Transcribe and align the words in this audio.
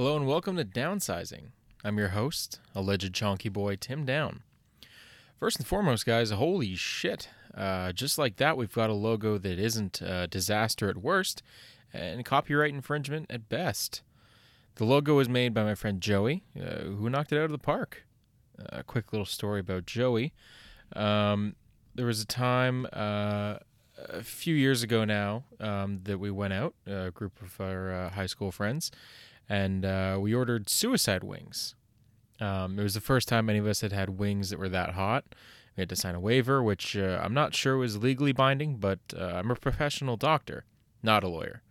Hello 0.00 0.16
and 0.16 0.26
welcome 0.26 0.56
to 0.56 0.64
Downsizing. 0.64 1.50
I'm 1.84 1.98
your 1.98 2.08
host, 2.08 2.58
alleged 2.74 3.12
chonky 3.12 3.52
boy 3.52 3.76
Tim 3.76 4.06
Down. 4.06 4.42
First 5.38 5.58
and 5.58 5.66
foremost, 5.66 6.06
guys, 6.06 6.30
holy 6.30 6.74
shit. 6.74 7.28
Uh, 7.54 7.92
just 7.92 8.16
like 8.16 8.36
that, 8.36 8.56
we've 8.56 8.72
got 8.72 8.88
a 8.88 8.94
logo 8.94 9.36
that 9.36 9.58
isn't 9.58 10.00
a 10.00 10.26
disaster 10.26 10.88
at 10.88 10.96
worst 10.96 11.42
and 11.92 12.24
copyright 12.24 12.72
infringement 12.72 13.26
at 13.28 13.50
best. 13.50 14.00
The 14.76 14.86
logo 14.86 15.16
was 15.16 15.28
made 15.28 15.52
by 15.52 15.64
my 15.64 15.74
friend 15.74 16.00
Joey, 16.00 16.44
uh, 16.58 16.84
who 16.84 17.10
knocked 17.10 17.32
it 17.32 17.36
out 17.36 17.44
of 17.44 17.52
the 17.52 17.58
park. 17.58 18.06
A 18.70 18.82
quick 18.82 19.12
little 19.12 19.26
story 19.26 19.60
about 19.60 19.84
Joey. 19.84 20.32
Um, 20.96 21.56
there 21.94 22.06
was 22.06 22.22
a 22.22 22.26
time 22.26 22.86
uh, 22.94 23.56
a 23.98 24.22
few 24.22 24.54
years 24.54 24.82
ago 24.82 25.04
now 25.04 25.44
um, 25.60 26.00
that 26.04 26.16
we 26.16 26.30
went 26.30 26.54
out, 26.54 26.74
a 26.86 27.10
group 27.10 27.42
of 27.42 27.60
our 27.60 27.92
uh, 27.92 28.08
high 28.08 28.24
school 28.24 28.50
friends, 28.50 28.90
and 29.50 29.84
uh, 29.84 30.16
we 30.20 30.32
ordered 30.32 30.70
suicide 30.70 31.24
wings. 31.24 31.74
Um, 32.40 32.78
it 32.78 32.82
was 32.84 32.94
the 32.94 33.00
first 33.00 33.28
time 33.28 33.50
any 33.50 33.58
of 33.58 33.66
us 33.66 33.80
had 33.80 33.92
had 33.92 34.18
wings 34.18 34.48
that 34.50 34.60
were 34.60 34.68
that 34.68 34.90
hot. 34.90 35.24
We 35.76 35.82
had 35.82 35.88
to 35.88 35.96
sign 35.96 36.14
a 36.14 36.20
waiver, 36.20 36.62
which 36.62 36.96
uh, 36.96 37.20
I'm 37.22 37.34
not 37.34 37.54
sure 37.54 37.76
was 37.76 37.98
legally 37.98 38.32
binding, 38.32 38.76
but 38.76 39.00
uh, 39.14 39.24
I'm 39.24 39.50
a 39.50 39.56
professional 39.56 40.16
doctor, 40.16 40.64
not 41.02 41.24
a 41.24 41.28
lawyer. 41.28 41.62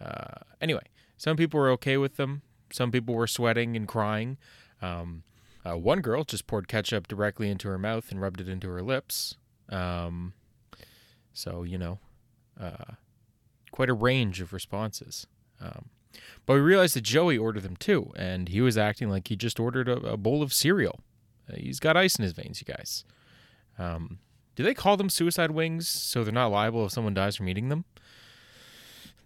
Uh, 0.00 0.38
anyway, 0.60 0.84
some 1.16 1.36
people 1.36 1.58
were 1.58 1.70
okay 1.70 1.96
with 1.96 2.16
them. 2.16 2.42
Some 2.72 2.92
people 2.92 3.14
were 3.14 3.26
sweating 3.26 3.76
and 3.76 3.88
crying. 3.88 4.38
Um, 4.80 5.24
uh, 5.64 5.76
one 5.76 6.00
girl 6.00 6.22
just 6.22 6.46
poured 6.46 6.68
ketchup 6.68 7.08
directly 7.08 7.50
into 7.50 7.68
her 7.68 7.78
mouth 7.78 8.12
and 8.12 8.20
rubbed 8.20 8.40
it 8.40 8.48
into 8.48 8.68
her 8.68 8.82
lips. 8.82 9.36
Um, 9.68 10.34
so, 11.32 11.64
you 11.64 11.76
know, 11.76 11.98
uh, 12.60 12.94
quite 13.72 13.90
a 13.90 13.94
range 13.94 14.40
of 14.40 14.52
responses. 14.52 15.26
Um, 15.60 15.86
but 16.44 16.54
we 16.54 16.60
realized 16.60 16.94
that 16.96 17.02
Joey 17.02 17.38
ordered 17.38 17.62
them 17.62 17.76
too, 17.76 18.12
and 18.16 18.48
he 18.48 18.60
was 18.60 18.78
acting 18.78 19.08
like 19.08 19.28
he 19.28 19.36
just 19.36 19.58
ordered 19.60 19.88
a, 19.88 19.96
a 19.98 20.16
bowl 20.16 20.42
of 20.42 20.52
cereal. 20.52 21.00
Uh, 21.50 21.56
he's 21.56 21.80
got 21.80 21.96
ice 21.96 22.16
in 22.16 22.22
his 22.22 22.32
veins, 22.32 22.60
you 22.60 22.72
guys. 22.72 23.04
Um, 23.78 24.18
do 24.54 24.62
they 24.62 24.74
call 24.74 24.96
them 24.96 25.10
suicide 25.10 25.50
wings 25.50 25.88
so 25.88 26.24
they're 26.24 26.32
not 26.32 26.48
liable 26.48 26.86
if 26.86 26.92
someone 26.92 27.14
dies 27.14 27.36
from 27.36 27.48
eating 27.48 27.68
them? 27.68 27.84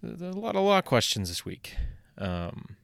There's 0.03 0.35
a 0.35 0.39
lot, 0.39 0.57
of 0.57 0.85
questions 0.85 1.29
this 1.29 1.45
week. 1.45 1.77
Um, 2.19 2.77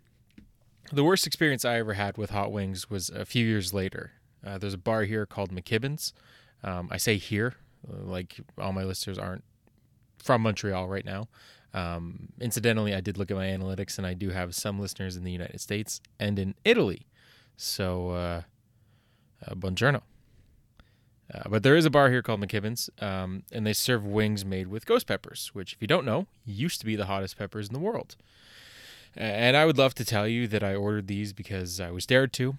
the 0.92 1.02
worst 1.02 1.26
experience 1.26 1.64
I 1.64 1.78
ever 1.78 1.94
had 1.94 2.16
with 2.16 2.30
hot 2.30 2.52
wings 2.52 2.88
was 2.90 3.08
a 3.08 3.24
few 3.24 3.44
years 3.44 3.74
later. 3.74 4.12
Uh, 4.46 4.58
there's 4.58 4.74
a 4.74 4.78
bar 4.78 5.04
here 5.04 5.26
called 5.26 5.50
McKibben's. 5.50 6.12
Um, 6.62 6.88
I 6.90 6.98
say 6.98 7.16
here, 7.16 7.54
uh, 7.88 8.02
like 8.04 8.40
all 8.58 8.72
my 8.72 8.84
listeners 8.84 9.18
aren't 9.18 9.44
from 10.22 10.42
Montreal 10.42 10.88
right 10.88 11.04
now. 11.04 11.28
Um, 11.76 12.30
incidentally, 12.40 12.94
I 12.94 13.02
did 13.02 13.18
look 13.18 13.30
at 13.30 13.36
my 13.36 13.46
analytics, 13.46 13.98
and 13.98 14.06
I 14.06 14.14
do 14.14 14.30
have 14.30 14.54
some 14.54 14.80
listeners 14.80 15.14
in 15.14 15.24
the 15.24 15.30
United 15.30 15.60
States 15.60 16.00
and 16.18 16.38
in 16.38 16.54
Italy. 16.64 17.06
So, 17.56 18.10
uh, 18.10 18.42
uh, 19.46 19.54
buongiorno. 19.54 20.00
Uh, 21.32 21.42
but 21.50 21.62
there 21.62 21.76
is 21.76 21.84
a 21.84 21.90
bar 21.90 22.08
here 22.08 22.22
called 22.22 22.40
McKibben's, 22.40 22.88
um, 23.00 23.42
and 23.52 23.66
they 23.66 23.74
serve 23.74 24.06
wings 24.06 24.44
made 24.44 24.68
with 24.68 24.86
ghost 24.86 25.06
peppers, 25.06 25.50
which, 25.52 25.74
if 25.74 25.82
you 25.82 25.88
don't 25.88 26.06
know, 26.06 26.26
used 26.46 26.80
to 26.80 26.86
be 26.86 26.96
the 26.96 27.06
hottest 27.06 27.36
peppers 27.36 27.66
in 27.68 27.74
the 27.74 27.80
world. 27.80 28.16
And 29.14 29.56
I 29.56 29.66
would 29.66 29.76
love 29.76 29.94
to 29.96 30.04
tell 30.04 30.26
you 30.26 30.46
that 30.48 30.62
I 30.62 30.74
ordered 30.74 31.08
these 31.08 31.32
because 31.32 31.80
I 31.80 31.90
was 31.90 32.06
dared 32.06 32.32
to, 32.34 32.56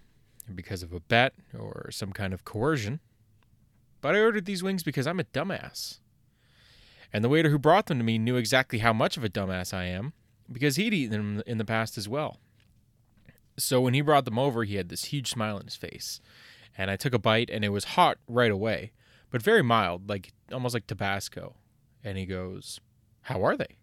because 0.54 0.84
of 0.84 0.94
a 0.94 1.00
bet 1.00 1.34
or 1.58 1.90
some 1.92 2.12
kind 2.12 2.34
of 2.34 2.46
coercion. 2.46 3.00
But 4.02 4.16
I 4.16 4.20
ordered 4.20 4.46
these 4.46 4.64
wings 4.64 4.84
because 4.84 5.08
I'm 5.08 5.20
a 5.20 5.24
dumbass. 5.24 6.00
And 7.14 7.24
the 7.24 7.30
waiter 7.30 7.50
who 7.50 7.60
brought 7.60 7.88
them 7.88 7.98
to 8.00 8.04
me 8.04 8.18
knew 8.18 8.36
exactly 8.36 8.80
how 8.80 8.94
much 8.94 9.18
of 9.18 9.24
a 9.24 9.30
dumbass 9.30 9.74
I 9.74 9.86
am 9.86 10.14
because 10.52 10.76
he'd 10.76 10.94
eaten 10.94 11.12
them 11.12 11.44
in 11.46 11.58
the 11.58 11.66
past 11.66 11.98
as 11.98 12.08
well. 12.08 12.40
So 13.58 13.82
when 13.82 13.94
he 13.94 14.02
brought 14.02 14.26
them 14.26 14.38
over, 14.38 14.64
he 14.64 14.76
had 14.76 14.90
this 14.90 15.06
huge 15.06 15.30
smile 15.30 15.56
on 15.58 15.66
his 15.66 15.76
face. 15.76 16.22
And 16.78 16.92
I 16.92 16.96
took 16.96 17.14
a 17.14 17.20
bite 17.20 17.50
and 17.50 17.66
it 17.66 17.70
was 17.70 17.86
hot 17.86 18.18
right 18.28 18.52
away, 18.52 18.92
but 19.32 19.42
very 19.42 19.64
mild, 19.64 20.08
like 20.10 20.32
almost 20.52 20.74
like 20.74 20.86
Tabasco. 20.86 21.56
And 22.04 22.18
he 22.18 22.26
goes, 22.26 22.80
How 23.24 23.44
are 23.44 23.58
they? 23.58 23.78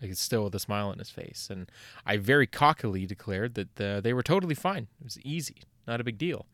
Like 0.00 0.10
it's 0.10 0.20
still 0.20 0.44
with 0.44 0.54
a 0.54 0.60
smile 0.60 0.88
on 0.88 0.98
his 0.98 1.10
face. 1.10 1.48
And 1.50 1.70
I 2.04 2.18
very 2.18 2.46
cockily 2.46 3.06
declared 3.06 3.54
that 3.54 3.80
uh, 3.80 4.00
they 4.00 4.12
were 4.12 4.22
totally 4.22 4.54
fine. 4.54 4.88
It 5.00 5.04
was 5.04 5.18
easy, 5.20 5.62
not 5.88 6.00
a 6.00 6.04
big 6.04 6.18
deal. 6.18 6.46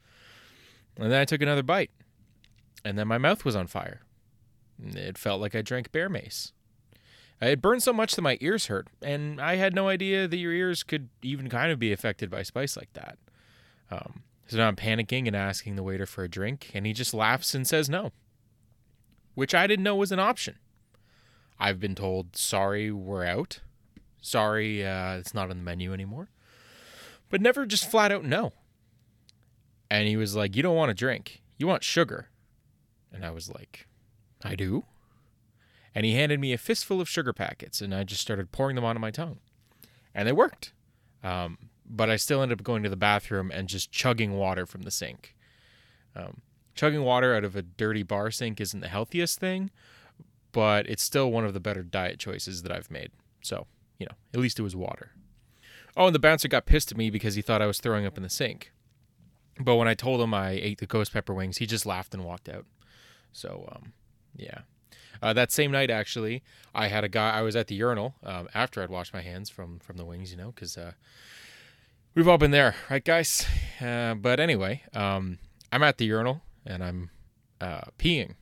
And 0.97 1.11
then 1.11 1.21
I 1.21 1.25
took 1.25 1.43
another 1.43 1.63
bite. 1.63 1.91
And 2.85 2.99
then 2.99 3.09
my 3.09 3.19
mouth 3.19 3.45
was 3.45 3.57
on 3.57 3.67
fire. 3.67 4.01
It 4.83 5.19
felt 5.19 5.41
like 5.41 5.55
I 5.55 5.63
drank 5.63 5.93
bear 5.93 6.09
mace. 6.09 6.53
It 7.41 7.61
burned 7.61 7.83
so 7.83 7.93
much 7.93 8.15
that 8.15 8.23
my 8.23 8.39
ears 8.41 8.67
hurt, 8.67 8.87
and 9.03 9.41
I 9.41 9.57
had 9.57 9.75
no 9.75 9.89
idea 9.89 10.29
that 10.29 10.37
your 10.37 10.53
ears 10.53 10.85
could 10.85 11.09
even 11.23 11.49
kind 11.49 11.73
of 11.73 11.79
be 11.79 11.93
affected 11.93 12.31
by 12.31 12.45
spice 12.45 12.77
like 12.77 12.93
that. 12.93 13.19
Um, 13.91 14.23
so 14.47 14.59
now 14.59 14.69
I'm 14.69 14.77
panicking 14.77 15.27
and 15.27 15.35
asking 15.35 15.75
the 15.75 15.83
waiter 15.83 16.07
for 16.07 16.23
a 16.23 16.29
drink, 16.29 16.71
and 16.73 16.87
he 16.87 16.93
just 16.93 17.13
laughs 17.13 17.53
and 17.53 17.67
says 17.67 17.89
no, 17.89 18.13
which 19.35 19.57
I 19.57 19.67
didn't 19.67 19.83
know 19.83 19.97
was 19.97 20.13
an 20.13 20.21
option. 20.21 20.59
I've 21.59 21.81
been 21.81 21.95
told, 21.97 22.37
sorry, 22.37 22.93
we're 22.93 23.25
out. 23.25 23.61
Sorry, 24.21 24.87
uh, 24.87 25.15
it's 25.15 25.35
not 25.35 25.51
on 25.51 25.59
the 25.59 25.65
menu 25.65 25.93
anymore. 25.93 26.29
But 27.29 27.41
never 27.41 27.67
just 27.67 27.91
flat 27.91 28.13
out 28.13 28.25
no. 28.25 28.53
And 29.91 30.07
he 30.07 30.17
was 30.17 30.37
like, 30.37 30.55
You 30.55 30.63
don't 30.63 30.77
want 30.77 30.91
a 30.91 30.95
drink, 30.95 31.43
you 31.59 31.67
want 31.67 31.83
sugar. 31.83 32.29
And 33.13 33.25
I 33.25 33.31
was 33.31 33.51
like, 33.51 33.89
I 34.45 34.55
do. 34.55 34.85
And 35.95 36.07
he 36.07 36.15
handed 36.15 36.41
me 36.41 36.53
a 36.53 36.59
fistful 36.59 37.01
of 37.01 37.09
sugar 37.09 37.33
packets, 37.33 37.81
and 37.81 37.95
I 37.95 38.05
just 38.05 38.23
started 38.23 38.51
pouring 38.51 38.77
them 38.77 38.85
onto 38.85 39.01
my 39.01 39.11
tongue. 39.11 39.39
And 40.15 40.27
they 40.27 40.33
worked. 40.33 40.73
Um, 41.23 41.59
but 41.85 42.09
I 42.09 42.17
still 42.17 42.43
ended 42.43 42.61
up 42.61 42.65
going 42.65 42.83
to 42.83 42.89
the 42.89 42.97
bathroom 42.97 43.51
and 43.53 43.69
just 43.69 43.93
chugging 43.93 44.37
water 44.37 44.67
from 44.67 44.83
the 44.83 44.91
sink. 44.91 45.37
Um, 46.17 46.41
chugging 46.75 47.03
water 47.03 47.35
out 47.35 47.45
of 47.45 47.57
a 47.57 47.63
dirty 47.63 48.03
bar 48.03 48.31
sink 48.31 48.61
isn't 48.61 48.81
the 48.81 48.89
healthiest 48.89 49.39
thing, 49.39 49.71
but 50.53 50.89
it's 50.89 51.03
still 51.03 51.31
one 51.31 51.45
of 51.45 51.55
the 51.55 51.61
better 51.61 51.83
diet 51.83 52.19
choices 52.19 52.63
that 52.63 52.73
I've 52.73 52.91
made. 52.91 53.11
So, 53.43 53.67
you 53.99 54.07
know, 54.07 54.17
at 54.33 54.41
least 54.41 54.59
it 54.59 54.63
was 54.63 54.77
water. 54.77 55.13
Oh, 55.97 56.07
and 56.07 56.15
the 56.15 56.19
bouncer 56.19 56.49
got 56.49 56.67
pissed 56.67 56.91
at 56.91 56.99
me 56.99 57.11
because 57.11 57.35
he 57.35 57.43
thought 57.43 57.61
I 57.61 57.67
was 57.67 57.79
throwing 57.79 58.07
up 58.07 58.17
in 58.17 58.23
the 58.23 58.31
sink. 58.31 58.73
But 59.61 59.77
when 59.77 59.89
I 59.89 59.95
told 59.95 60.21
him 60.21 60.33
I 60.33 60.51
ate 60.53 60.79
the 60.79 60.87
ghost 60.87 61.13
pepper 61.13 61.35
wings, 61.35 61.59
he 61.59 61.67
just 61.67 61.85
laughed 61.85 62.15
and 62.15 62.25
walked 62.25 62.49
out. 62.49 62.65
So, 63.33 63.69
um, 63.75 63.93
yeah. 64.37 64.61
Uh, 65.23 65.33
that 65.33 65.53
same 65.53 65.71
night, 65.71 65.89
actually, 65.89 66.43
I 66.75 66.89
had 66.89 67.05
a 67.05 67.09
guy. 67.09 67.31
I 67.31 67.43
was 67.43 67.55
at 67.55 67.69
the 67.69 67.77
urinal 67.77 68.17
um, 68.25 68.49
after 68.55 68.83
I'd 68.83 68.91
washed 68.91 69.15
my 69.15 69.21
hands 69.21 69.49
from 69.49 69.79
from 69.79 69.97
the 69.97 70.05
wings, 70.05 70.33
you 70.33 70.37
know, 70.37 70.51
because 70.51 70.77
uh, 70.77 70.93
we've 72.15 72.27
all 72.27 72.39
been 72.39 72.51
there, 72.51 72.75
right, 72.91 73.05
guys? 73.05 73.47
Uh, 73.81 74.15
but 74.15 74.41
anyway, 74.41 74.83
um, 74.95 75.39
I'm 75.71 75.83
at 75.85 75.99
the 75.99 76.07
urinal 76.07 76.43
and 76.67 76.83
I'm 76.83 77.11
uh, 77.61 77.83
peeing. 77.99 78.35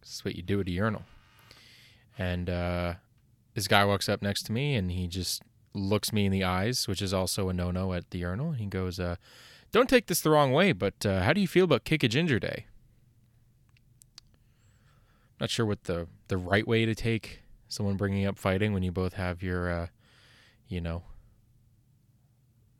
This 0.00 0.14
is 0.14 0.24
what 0.24 0.34
you 0.34 0.42
do 0.42 0.60
at 0.60 0.68
a 0.68 0.70
urinal. 0.70 1.02
And 2.18 2.48
uh, 2.48 2.94
this 3.54 3.68
guy 3.68 3.84
walks 3.84 4.08
up 4.08 4.22
next 4.22 4.44
to 4.44 4.52
me 4.52 4.74
and 4.74 4.90
he 4.90 5.06
just 5.08 5.42
looks 5.74 6.12
me 6.12 6.24
in 6.24 6.32
the 6.32 6.42
eyes, 6.42 6.88
which 6.88 7.02
is 7.02 7.12
also 7.12 7.50
a 7.50 7.52
no-no 7.52 7.92
at 7.92 8.10
the 8.10 8.18
urinal. 8.18 8.52
He 8.52 8.66
goes, 8.66 8.98
uh, 8.98 9.16
"Don't 9.72 9.88
take 9.88 10.06
this 10.06 10.22
the 10.22 10.30
wrong 10.30 10.52
way, 10.52 10.72
but 10.72 10.94
how 11.04 11.34
do 11.34 11.40
you 11.40 11.48
feel 11.48 11.64
about 11.64 11.84
Kick 11.84 12.02
a 12.02 12.08
Ginger 12.08 12.38
Day?" 12.38 12.64
Not 15.40 15.50
sure 15.50 15.66
what 15.66 15.84
the 15.84 16.06
the 16.28 16.36
right 16.36 16.66
way 16.66 16.84
to 16.84 16.94
take 16.94 17.42
someone 17.68 17.96
bringing 17.96 18.26
up 18.26 18.38
fighting 18.38 18.72
when 18.72 18.82
you 18.82 18.90
both 18.92 19.14
have 19.14 19.42
your 19.42 19.70
uh, 19.70 19.86
you 20.68 20.80
know 20.80 21.02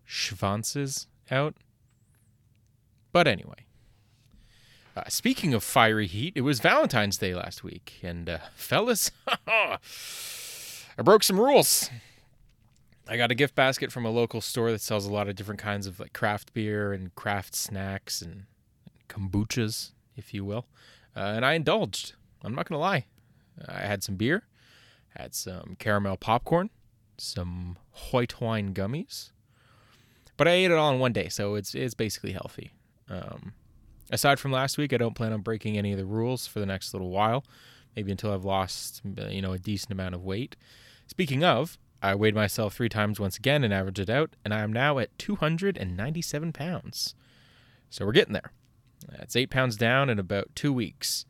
schwanzes 0.06 1.06
out. 1.30 1.54
But 3.12 3.26
anyway, 3.26 3.66
uh, 4.96 5.04
speaking 5.08 5.54
of 5.54 5.62
fiery 5.62 6.06
heat, 6.06 6.32
it 6.34 6.40
was 6.42 6.60
Valentine's 6.60 7.18
Day 7.18 7.34
last 7.34 7.62
week, 7.62 7.94
and 8.02 8.28
uh, 8.28 8.38
fellas, 8.54 9.10
I 9.46 9.78
broke 11.02 11.22
some 11.22 11.38
rules. 11.38 11.90
I 13.10 13.16
got 13.16 13.30
a 13.30 13.34
gift 13.34 13.54
basket 13.54 13.90
from 13.90 14.04
a 14.04 14.10
local 14.10 14.42
store 14.42 14.70
that 14.70 14.82
sells 14.82 15.06
a 15.06 15.12
lot 15.12 15.28
of 15.28 15.36
different 15.36 15.60
kinds 15.60 15.86
of 15.86 15.98
like 15.98 16.12
craft 16.12 16.52
beer 16.52 16.92
and 16.92 17.14
craft 17.14 17.54
snacks 17.54 18.20
and 18.20 18.44
kombuchas, 19.08 19.92
if 20.14 20.34
you 20.34 20.44
will, 20.44 20.66
uh, 21.16 21.20
and 21.20 21.44
I 21.44 21.54
indulged. 21.54 22.12
I'm 22.42 22.54
not 22.54 22.68
gonna 22.68 22.80
lie. 22.80 23.06
I 23.66 23.80
had 23.80 24.02
some 24.02 24.16
beer, 24.16 24.44
had 25.16 25.34
some 25.34 25.76
caramel 25.78 26.16
popcorn, 26.16 26.70
some 27.16 27.76
white 28.10 28.40
wine 28.40 28.72
gummies, 28.74 29.30
but 30.36 30.46
I 30.46 30.52
ate 30.52 30.70
it 30.70 30.76
all 30.76 30.92
in 30.92 31.00
one 31.00 31.12
day, 31.12 31.28
so 31.28 31.54
it's 31.54 31.74
it's 31.74 31.94
basically 31.94 32.32
healthy. 32.32 32.70
Um, 33.08 33.54
aside 34.10 34.38
from 34.38 34.52
last 34.52 34.78
week, 34.78 34.92
I 34.92 34.98
don't 34.98 35.14
plan 35.14 35.32
on 35.32 35.40
breaking 35.40 35.76
any 35.76 35.92
of 35.92 35.98
the 35.98 36.04
rules 36.06 36.46
for 36.46 36.60
the 36.60 36.66
next 36.66 36.94
little 36.94 37.10
while, 37.10 37.44
maybe 37.96 38.12
until 38.12 38.32
I've 38.32 38.44
lost 38.44 39.02
you 39.04 39.42
know 39.42 39.52
a 39.52 39.58
decent 39.58 39.92
amount 39.92 40.14
of 40.14 40.24
weight. 40.24 40.56
Speaking 41.06 41.42
of, 41.42 41.78
I 42.00 42.14
weighed 42.14 42.34
myself 42.34 42.74
three 42.74 42.88
times 42.88 43.18
once 43.18 43.36
again 43.36 43.64
and 43.64 43.74
averaged 43.74 43.98
it 43.98 44.10
out, 44.10 44.36
and 44.44 44.54
I 44.54 44.60
am 44.60 44.72
now 44.72 44.98
at 44.98 45.18
297 45.18 46.52
pounds. 46.52 47.14
So 47.90 48.06
we're 48.06 48.12
getting 48.12 48.34
there. 48.34 48.52
That's 49.08 49.36
eight 49.36 49.50
pounds 49.50 49.76
down 49.76 50.10
in 50.10 50.18
about 50.18 50.54
two 50.54 50.72
weeks. 50.72 51.24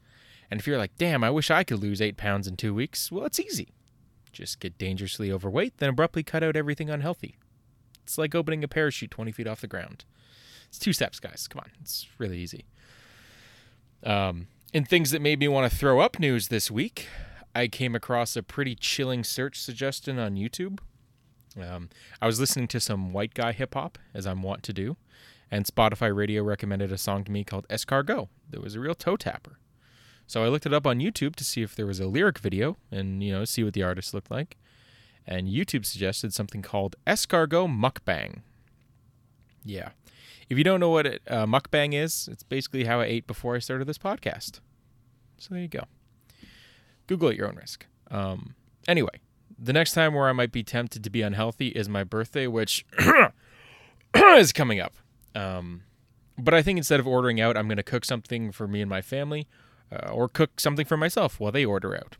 And 0.50 0.60
if 0.60 0.66
you're 0.66 0.78
like, 0.78 0.96
damn, 0.98 1.22
I 1.22 1.30
wish 1.30 1.50
I 1.50 1.64
could 1.64 1.80
lose 1.80 2.00
eight 2.00 2.16
pounds 2.16 2.46
in 2.46 2.56
two 2.56 2.74
weeks, 2.74 3.12
well, 3.12 3.26
it's 3.26 3.40
easy. 3.40 3.68
Just 4.32 4.60
get 4.60 4.78
dangerously 4.78 5.32
overweight, 5.32 5.78
then 5.78 5.90
abruptly 5.90 6.22
cut 6.22 6.42
out 6.42 6.56
everything 6.56 6.90
unhealthy. 6.90 7.36
It's 8.02 8.18
like 8.18 8.34
opening 8.34 8.64
a 8.64 8.68
parachute 8.68 9.10
20 9.10 9.32
feet 9.32 9.46
off 9.46 9.60
the 9.60 9.66
ground. 9.66 10.04
It's 10.68 10.78
two 10.78 10.92
steps, 10.92 11.20
guys. 11.20 11.46
Come 11.48 11.60
on. 11.60 11.70
It's 11.80 12.06
really 12.18 12.38
easy. 12.38 12.64
Um, 14.04 14.46
in 14.72 14.84
things 14.84 15.10
that 15.10 15.22
made 15.22 15.40
me 15.40 15.48
want 15.48 15.70
to 15.70 15.76
throw 15.76 16.00
up 16.00 16.18
news 16.18 16.48
this 16.48 16.70
week, 16.70 17.08
I 17.54 17.68
came 17.68 17.94
across 17.94 18.36
a 18.36 18.42
pretty 18.42 18.74
chilling 18.74 19.24
search 19.24 19.60
suggestion 19.60 20.18
on 20.18 20.36
YouTube. 20.36 20.78
Um, 21.60 21.88
I 22.20 22.26
was 22.26 22.38
listening 22.38 22.68
to 22.68 22.80
some 22.80 23.12
white 23.12 23.34
guy 23.34 23.52
hip 23.52 23.74
hop, 23.74 23.98
as 24.14 24.26
I'm 24.26 24.42
wont 24.42 24.62
to 24.64 24.72
do, 24.72 24.96
and 25.50 25.64
Spotify 25.64 26.14
Radio 26.14 26.42
recommended 26.42 26.92
a 26.92 26.98
song 26.98 27.24
to 27.24 27.32
me 27.32 27.44
called 27.44 27.66
Escargot. 27.68 28.28
That 28.50 28.62
was 28.62 28.74
a 28.74 28.80
real 28.80 28.94
toe 28.94 29.16
tapper. 29.16 29.58
So 30.28 30.44
I 30.44 30.48
looked 30.48 30.66
it 30.66 30.74
up 30.74 30.86
on 30.86 30.98
YouTube 30.98 31.36
to 31.36 31.44
see 31.44 31.62
if 31.62 31.74
there 31.74 31.86
was 31.86 32.00
a 32.00 32.06
lyric 32.06 32.38
video 32.38 32.76
and, 32.92 33.22
you 33.24 33.32
know, 33.32 33.46
see 33.46 33.64
what 33.64 33.72
the 33.72 33.82
artist 33.82 34.12
looked 34.12 34.30
like. 34.30 34.58
And 35.26 35.48
YouTube 35.48 35.86
suggested 35.86 36.34
something 36.34 36.60
called 36.60 36.96
Escargot 37.06 37.74
Mukbang. 37.74 38.42
Yeah. 39.64 39.90
If 40.50 40.58
you 40.58 40.64
don't 40.64 40.80
know 40.80 40.90
what 40.90 41.06
it, 41.06 41.22
uh, 41.28 41.46
mukbang 41.46 41.94
is, 41.94 42.28
it's 42.30 42.42
basically 42.42 42.84
how 42.84 43.00
I 43.00 43.06
ate 43.06 43.26
before 43.26 43.56
I 43.56 43.58
started 43.58 43.86
this 43.86 43.96
podcast. 43.96 44.60
So 45.38 45.48
there 45.54 45.62
you 45.62 45.68
go. 45.68 45.84
Google 47.06 47.30
at 47.30 47.36
your 47.36 47.48
own 47.48 47.56
risk. 47.56 47.86
Um, 48.10 48.54
anyway, 48.86 49.20
the 49.58 49.72
next 49.72 49.94
time 49.94 50.12
where 50.12 50.28
I 50.28 50.32
might 50.32 50.52
be 50.52 50.62
tempted 50.62 51.02
to 51.04 51.10
be 51.10 51.22
unhealthy 51.22 51.68
is 51.68 51.88
my 51.88 52.04
birthday, 52.04 52.46
which 52.46 52.84
is 54.14 54.52
coming 54.52 54.78
up. 54.78 54.92
Um, 55.34 55.84
but 56.36 56.52
I 56.52 56.60
think 56.60 56.76
instead 56.76 57.00
of 57.00 57.06
ordering 57.06 57.40
out, 57.40 57.56
I'm 57.56 57.66
going 57.66 57.78
to 57.78 57.82
cook 57.82 58.04
something 58.04 58.52
for 58.52 58.68
me 58.68 58.82
and 58.82 58.90
my 58.90 59.00
family 59.00 59.48
uh, 59.92 60.10
or 60.10 60.28
cook 60.28 60.60
something 60.60 60.86
for 60.86 60.96
myself 60.96 61.40
while 61.40 61.52
they 61.52 61.64
order 61.64 61.96
out. 61.96 62.16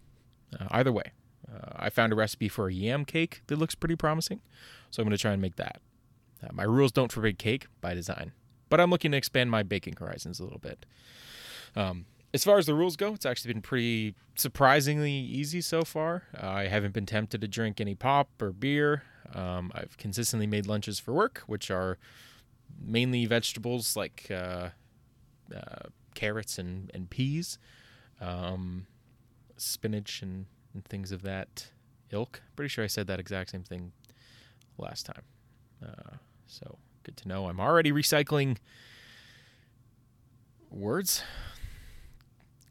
Uh, 0.59 0.67
either 0.71 0.93
way, 0.93 1.13
uh, 1.53 1.73
I 1.77 1.91
found 1.91 2.13
a 2.13 2.17
recipe 2.17 2.49
for 2.49 2.69
a 2.69 2.73
yam 2.73 3.05
cake 3.05 3.43
that 3.47 3.59
looks 3.59 3.75
pretty 3.75 3.97
promising, 3.97 4.41
so 4.91 5.03
I'm 5.03 5.09
going 5.09 5.17
to 5.17 5.21
try 5.21 5.33
and 5.33 5.43
make 5.43 5.57
that. 5.57 5.81
Uh, 6.43 6.49
my 6.53 6.63
rules 6.63 6.93
don't 6.93 7.13
forbid 7.13 7.39
cake 7.39 7.67
by 7.81 7.95
design, 7.95 8.33
but 8.69 8.81
I'm 8.81 8.91
looking 8.91 9.11
to 9.13 9.17
expand 9.19 9.51
my 9.51 9.63
baking 9.63 9.97
horizons 9.99 10.41
a 10.41 10.45
little 10.45 10.59
bit. 10.59 10.87
Um, 11.77 12.07
as 12.35 12.45
far 12.45 12.59
as 12.59 12.67
the 12.67 12.75
rules 12.75 12.97
go, 12.97 13.15
it's 13.15 13.27
actually 13.27 13.55
been 13.55 13.63
pretty 13.63 14.15
surprisingly 14.37 15.13
easy 15.13 15.61
so 15.61 15.83
far. 15.83 16.25
I 16.39 16.67
haven't 16.67 16.93
been 16.93 17.07
tempted 17.07 17.41
to 17.41 17.49
drink 17.49 17.81
any 17.81 17.95
pop 17.95 18.29
or 18.41 18.53
beer. 18.53 19.03
Um, 19.35 19.73
I've 19.75 19.97
consistently 19.97 20.47
made 20.47 20.67
lunches 20.67 20.99
for 20.99 21.13
work, 21.13 21.43
which 21.47 21.71
are 21.71 21.99
mainly 22.81 23.25
vegetables 23.27 23.97
like 23.97 24.27
uh, 24.31 24.71
uh, 25.55 25.89
carrots 26.19 26.59
and, 26.59 26.91
and 26.93 27.09
peas, 27.09 27.59
um, 28.21 28.87
spinach 29.57 30.21
and, 30.21 30.47
and, 30.75 30.85
things 30.85 31.13
of 31.13 31.23
that 31.23 31.69
ilk. 32.11 32.43
Pretty 32.57 32.69
sure 32.69 32.83
I 32.83 32.89
said 32.89 33.07
that 33.07 33.21
exact 33.21 33.51
same 33.51 33.63
thing 33.63 33.93
last 34.79 35.07
time. 35.07 35.23
Uh, 35.81 36.17
so 36.47 36.79
good 37.05 37.17
to 37.19 37.29
know. 37.29 37.47
I'm 37.47 37.61
already 37.61 37.93
recycling 37.93 38.57
words. 40.71 41.23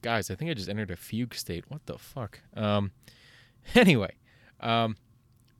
Guys, 0.01 0.29
I 0.29 0.35
think 0.35 0.51
I 0.51 0.53
just 0.53 0.67
entered 0.67 0.91
a 0.91 0.97
fugue 0.97 1.33
state. 1.33 1.63
What 1.69 1.85
the 1.85 1.97
fuck? 1.97 2.41
Um, 2.53 2.91
anyway, 3.75 4.11
um, 4.59 4.97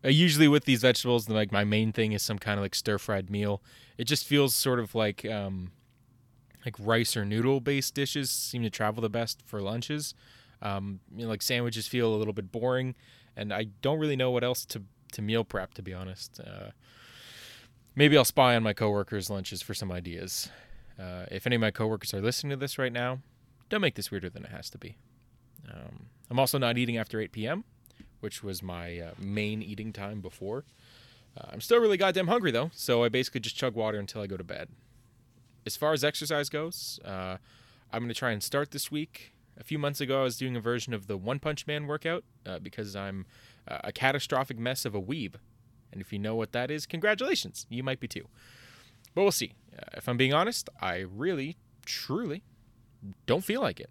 usually 0.03 0.49
with 0.49 0.65
these 0.65 0.81
vegetables, 0.81 1.29
like 1.29 1.53
my 1.53 1.63
main 1.63 1.93
thing 1.93 2.11
is 2.11 2.21
some 2.21 2.37
kind 2.37 2.59
of 2.59 2.63
like 2.63 2.75
stir 2.75 2.97
fried 2.97 3.29
meal. 3.29 3.61
It 3.97 4.03
just 4.03 4.25
feels 4.25 4.53
sort 4.55 4.81
of 4.81 4.93
like 4.93 5.23
um, 5.25 5.71
like 6.67 6.75
rice 6.79 7.15
or 7.15 7.23
noodle 7.23 7.61
based 7.61 7.95
dishes 7.95 8.29
seem 8.29 8.61
to 8.61 8.69
travel 8.69 9.01
the 9.01 9.09
best 9.09 9.41
for 9.45 9.61
lunches. 9.61 10.13
Um, 10.61 10.99
you 11.15 11.23
know, 11.23 11.29
like 11.29 11.41
sandwiches 11.41 11.87
feel 11.87 12.13
a 12.13 12.17
little 12.17 12.33
bit 12.33 12.51
boring, 12.51 12.95
and 13.37 13.53
I 13.53 13.67
don't 13.81 13.99
really 13.99 14.17
know 14.17 14.31
what 14.31 14.43
else 14.43 14.65
to 14.65 14.83
to 15.13 15.21
meal 15.21 15.45
prep. 15.45 15.73
To 15.75 15.81
be 15.81 15.93
honest, 15.93 16.41
uh, 16.45 16.71
maybe 17.95 18.17
I'll 18.17 18.25
spy 18.25 18.55
on 18.55 18.63
my 18.63 18.73
coworkers' 18.73 19.29
lunches 19.29 19.61
for 19.61 19.73
some 19.73 19.93
ideas. 19.93 20.49
Uh, 20.99 21.25
if 21.31 21.47
any 21.47 21.55
of 21.55 21.61
my 21.61 21.71
coworkers 21.71 22.13
are 22.13 22.21
listening 22.21 22.49
to 22.49 22.57
this 22.57 22.77
right 22.77 22.91
now, 22.91 23.19
don't 23.69 23.81
make 23.81 23.95
this 23.95 24.11
weirder 24.11 24.29
than 24.29 24.43
it 24.43 24.51
has 24.51 24.69
to 24.71 24.77
be. 24.77 24.97
Um, 25.71 26.07
I'm 26.29 26.39
also 26.39 26.57
not 26.57 26.77
eating 26.77 26.97
after 26.97 27.21
8 27.21 27.31
p.m., 27.31 27.63
which 28.19 28.43
was 28.43 28.63
my 28.63 28.99
uh, 28.99 29.11
main 29.19 29.61
eating 29.61 29.93
time 29.93 30.21
before. 30.21 30.65
Uh, 31.37 31.49
I'm 31.53 31.61
still 31.61 31.79
really 31.79 31.97
goddamn 31.97 32.27
hungry 32.27 32.49
though, 32.49 32.71
so 32.73 33.03
I 33.03 33.09
basically 33.09 33.41
just 33.41 33.55
chug 33.55 33.75
water 33.75 33.99
until 33.99 34.23
I 34.23 34.27
go 34.27 34.37
to 34.37 34.43
bed 34.43 34.69
as 35.67 35.75
far 35.75 35.93
as 35.93 36.03
exercise 36.03 36.49
goes, 36.49 36.99
uh, 37.05 37.37
I'm 37.91 37.99
going 37.99 38.07
to 38.07 38.15
try 38.15 38.31
and 38.31 38.41
start 38.41 38.71
this 38.71 38.89
week. 38.89 39.33
A 39.59 39.63
few 39.63 39.77
months 39.77 39.99
ago, 40.01 40.21
I 40.21 40.23
was 40.23 40.37
doing 40.37 40.55
a 40.55 40.61
version 40.61 40.93
of 40.93 41.07
the 41.07 41.17
One 41.17 41.39
Punch 41.39 41.67
Man 41.67 41.87
workout 41.87 42.23
uh, 42.45 42.59
because 42.59 42.95
I'm 42.95 43.25
uh, 43.67 43.79
a 43.83 43.91
catastrophic 43.91 44.57
mess 44.57 44.85
of 44.85 44.95
a 44.95 45.01
weeb. 45.01 45.35
And 45.91 46.01
if 46.01 46.13
you 46.13 46.19
know 46.19 46.35
what 46.35 46.53
that 46.53 46.71
is, 46.71 46.85
congratulations. 46.85 47.65
You 47.69 47.83
might 47.83 47.99
be 47.99 48.07
too. 48.07 48.27
But 49.13 49.23
we'll 49.23 49.31
see. 49.31 49.53
Uh, 49.77 49.83
if 49.95 50.07
I'm 50.07 50.17
being 50.17 50.33
honest, 50.33 50.69
I 50.81 50.99
really, 50.99 51.57
truly 51.85 52.43
don't 53.25 53.43
feel 53.43 53.61
like 53.61 53.79
it. 53.79 53.89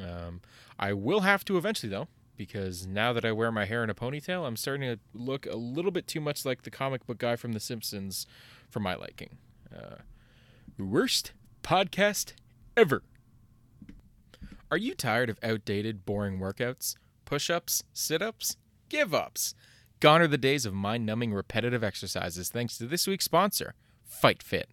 Um, 0.00 0.40
I 0.78 0.92
will 0.92 1.20
have 1.20 1.44
to 1.46 1.56
eventually, 1.56 1.90
though, 1.90 2.08
because 2.36 2.86
now 2.86 3.14
that 3.14 3.24
I 3.24 3.32
wear 3.32 3.50
my 3.50 3.64
hair 3.64 3.82
in 3.82 3.88
a 3.88 3.94
ponytail, 3.94 4.46
I'm 4.46 4.56
starting 4.56 4.90
to 4.90 4.98
look 5.14 5.46
a 5.46 5.56
little 5.56 5.90
bit 5.90 6.06
too 6.06 6.20
much 6.20 6.44
like 6.44 6.62
the 6.62 6.70
comic 6.70 7.06
book 7.06 7.18
guy 7.18 7.36
from 7.36 7.52
The 7.52 7.60
Simpsons 7.60 8.26
for 8.68 8.80
my 8.80 8.94
liking. 8.94 9.38
Uh, 9.74 9.96
worst 10.84 11.32
podcast 11.62 12.32
ever. 12.76 13.02
Are 14.70 14.76
you 14.76 14.94
tired 14.94 15.30
of 15.30 15.38
outdated, 15.42 16.04
boring 16.04 16.38
workouts, 16.38 16.96
push 17.24 17.48
ups, 17.48 17.82
sit 17.92 18.20
ups, 18.20 18.56
give 18.88 19.14
ups? 19.14 19.54
Gone 20.00 20.20
are 20.20 20.26
the 20.26 20.36
days 20.36 20.66
of 20.66 20.74
mind 20.74 21.06
numbing 21.06 21.32
repetitive 21.32 21.82
exercises 21.82 22.50
thanks 22.50 22.76
to 22.78 22.86
this 22.86 23.06
week's 23.06 23.24
sponsor, 23.24 23.74
Fight 24.04 24.42
Fit. 24.42 24.68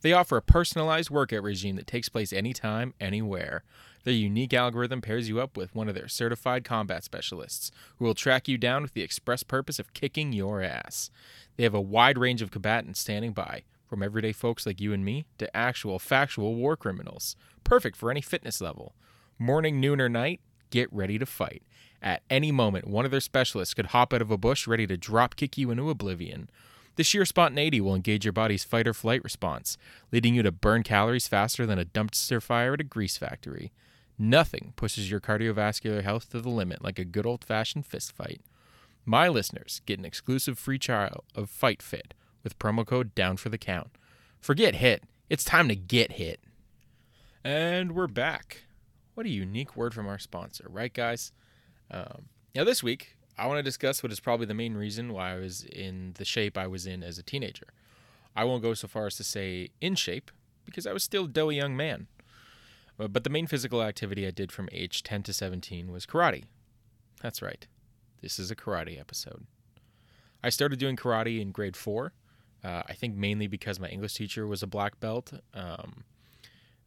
They 0.00 0.12
offer 0.12 0.36
a 0.36 0.42
personalized 0.42 1.10
workout 1.10 1.42
regime 1.42 1.76
that 1.76 1.86
takes 1.86 2.08
place 2.08 2.32
anytime, 2.32 2.92
anywhere. 3.00 3.62
Their 4.02 4.12
unique 4.12 4.52
algorithm 4.52 5.00
pairs 5.00 5.28
you 5.28 5.40
up 5.40 5.56
with 5.56 5.74
one 5.74 5.88
of 5.88 5.94
their 5.94 6.08
certified 6.08 6.64
combat 6.64 7.04
specialists 7.04 7.70
who 7.96 8.04
will 8.04 8.14
track 8.14 8.48
you 8.48 8.58
down 8.58 8.82
with 8.82 8.92
the 8.92 9.02
express 9.02 9.42
purpose 9.42 9.78
of 9.78 9.94
kicking 9.94 10.32
your 10.32 10.62
ass. 10.62 11.10
They 11.56 11.62
have 11.62 11.74
a 11.74 11.80
wide 11.80 12.18
range 12.18 12.42
of 12.42 12.50
combatants 12.50 13.00
standing 13.00 13.32
by 13.32 13.62
from 13.86 14.02
everyday 14.02 14.32
folks 14.32 14.66
like 14.66 14.80
you 14.80 14.92
and 14.92 15.04
me 15.04 15.26
to 15.38 15.56
actual 15.56 15.98
factual 15.98 16.54
war 16.54 16.76
criminals. 16.76 17.36
Perfect 17.62 17.96
for 17.96 18.10
any 18.10 18.20
fitness 18.20 18.60
level. 18.60 18.94
Morning, 19.38 19.80
noon, 19.80 20.00
or 20.00 20.08
night, 20.08 20.40
get 20.70 20.92
ready 20.92 21.18
to 21.18 21.26
fight. 21.26 21.62
At 22.02 22.22
any 22.28 22.52
moment, 22.52 22.86
one 22.86 23.04
of 23.04 23.10
their 23.10 23.20
specialists 23.20 23.74
could 23.74 23.86
hop 23.86 24.12
out 24.12 24.20
of 24.20 24.30
a 24.30 24.36
bush 24.36 24.66
ready 24.66 24.86
to 24.86 24.96
drop 24.96 25.36
kick 25.36 25.56
you 25.56 25.70
into 25.70 25.88
oblivion. 25.90 26.50
The 26.96 27.02
sheer 27.02 27.24
spontaneity 27.24 27.80
will 27.80 27.94
engage 27.94 28.24
your 28.24 28.32
body's 28.32 28.62
fight 28.62 28.86
or 28.86 28.94
flight 28.94 29.24
response, 29.24 29.76
leading 30.12 30.34
you 30.34 30.42
to 30.42 30.52
burn 30.52 30.82
calories 30.82 31.26
faster 31.26 31.66
than 31.66 31.78
a 31.78 31.84
dumpster 31.84 32.42
fire 32.42 32.74
at 32.74 32.80
a 32.80 32.84
grease 32.84 33.16
factory. 33.16 33.72
Nothing 34.18 34.74
pushes 34.76 35.10
your 35.10 35.20
cardiovascular 35.20 36.02
health 36.02 36.30
to 36.30 36.40
the 36.40 36.50
limit 36.50 36.84
like 36.84 36.98
a 36.98 37.04
good 37.04 37.26
old 37.26 37.44
fashioned 37.44 37.86
fist 37.86 38.12
fight. 38.12 38.42
My 39.04 39.28
listeners 39.28 39.82
get 39.86 39.98
an 39.98 40.04
exclusive 40.04 40.58
free 40.58 40.78
trial 40.78 41.24
of 41.34 41.50
Fight 41.50 41.82
Fit 41.82 42.14
with 42.44 42.58
promo 42.58 42.86
code 42.86 43.14
down 43.14 43.38
for 43.38 43.48
the 43.48 43.58
count. 43.58 43.90
Forget 44.40 44.76
hit. 44.76 45.02
It's 45.28 45.42
time 45.42 45.68
to 45.68 45.74
get 45.74 46.12
hit. 46.12 46.40
And 47.42 47.92
we're 47.92 48.06
back. 48.06 48.64
What 49.14 49.26
a 49.26 49.30
unique 49.30 49.76
word 49.76 49.94
from 49.94 50.06
our 50.06 50.18
sponsor, 50.18 50.66
right, 50.68 50.92
guys? 50.92 51.32
Um, 51.90 52.26
now, 52.54 52.64
this 52.64 52.82
week, 52.82 53.16
I 53.36 53.46
want 53.46 53.58
to 53.58 53.62
discuss 53.62 54.02
what 54.02 54.12
is 54.12 54.20
probably 54.20 54.46
the 54.46 54.54
main 54.54 54.74
reason 54.74 55.12
why 55.12 55.32
I 55.32 55.38
was 55.38 55.64
in 55.64 56.12
the 56.16 56.24
shape 56.24 56.56
I 56.56 56.66
was 56.66 56.86
in 56.86 57.02
as 57.02 57.18
a 57.18 57.22
teenager. 57.22 57.68
I 58.36 58.44
won't 58.44 58.62
go 58.62 58.74
so 58.74 58.86
far 58.86 59.06
as 59.06 59.16
to 59.16 59.24
say 59.24 59.70
in 59.80 59.94
shape, 59.94 60.30
because 60.64 60.86
I 60.86 60.92
was 60.92 61.02
still 61.02 61.24
a 61.24 61.28
doughy 61.28 61.56
young 61.56 61.76
man. 61.76 62.06
Uh, 62.98 63.08
but 63.08 63.24
the 63.24 63.30
main 63.30 63.46
physical 63.46 63.82
activity 63.82 64.26
I 64.26 64.30
did 64.30 64.52
from 64.52 64.68
age 64.72 65.02
10 65.02 65.22
to 65.24 65.32
17 65.32 65.90
was 65.90 66.06
karate. 66.06 66.44
That's 67.20 67.42
right. 67.42 67.66
This 68.20 68.38
is 68.38 68.50
a 68.50 68.56
karate 68.56 68.98
episode. 68.98 69.46
I 70.42 70.50
started 70.50 70.78
doing 70.78 70.96
karate 70.96 71.40
in 71.40 71.52
grade 71.52 71.76
4 71.76 72.12
uh, 72.64 72.82
I 72.88 72.94
think 72.94 73.14
mainly 73.14 73.46
because 73.46 73.78
my 73.78 73.88
English 73.88 74.14
teacher 74.14 74.46
was 74.46 74.62
a 74.62 74.66
black 74.66 74.98
belt. 74.98 75.32
Um, 75.52 76.04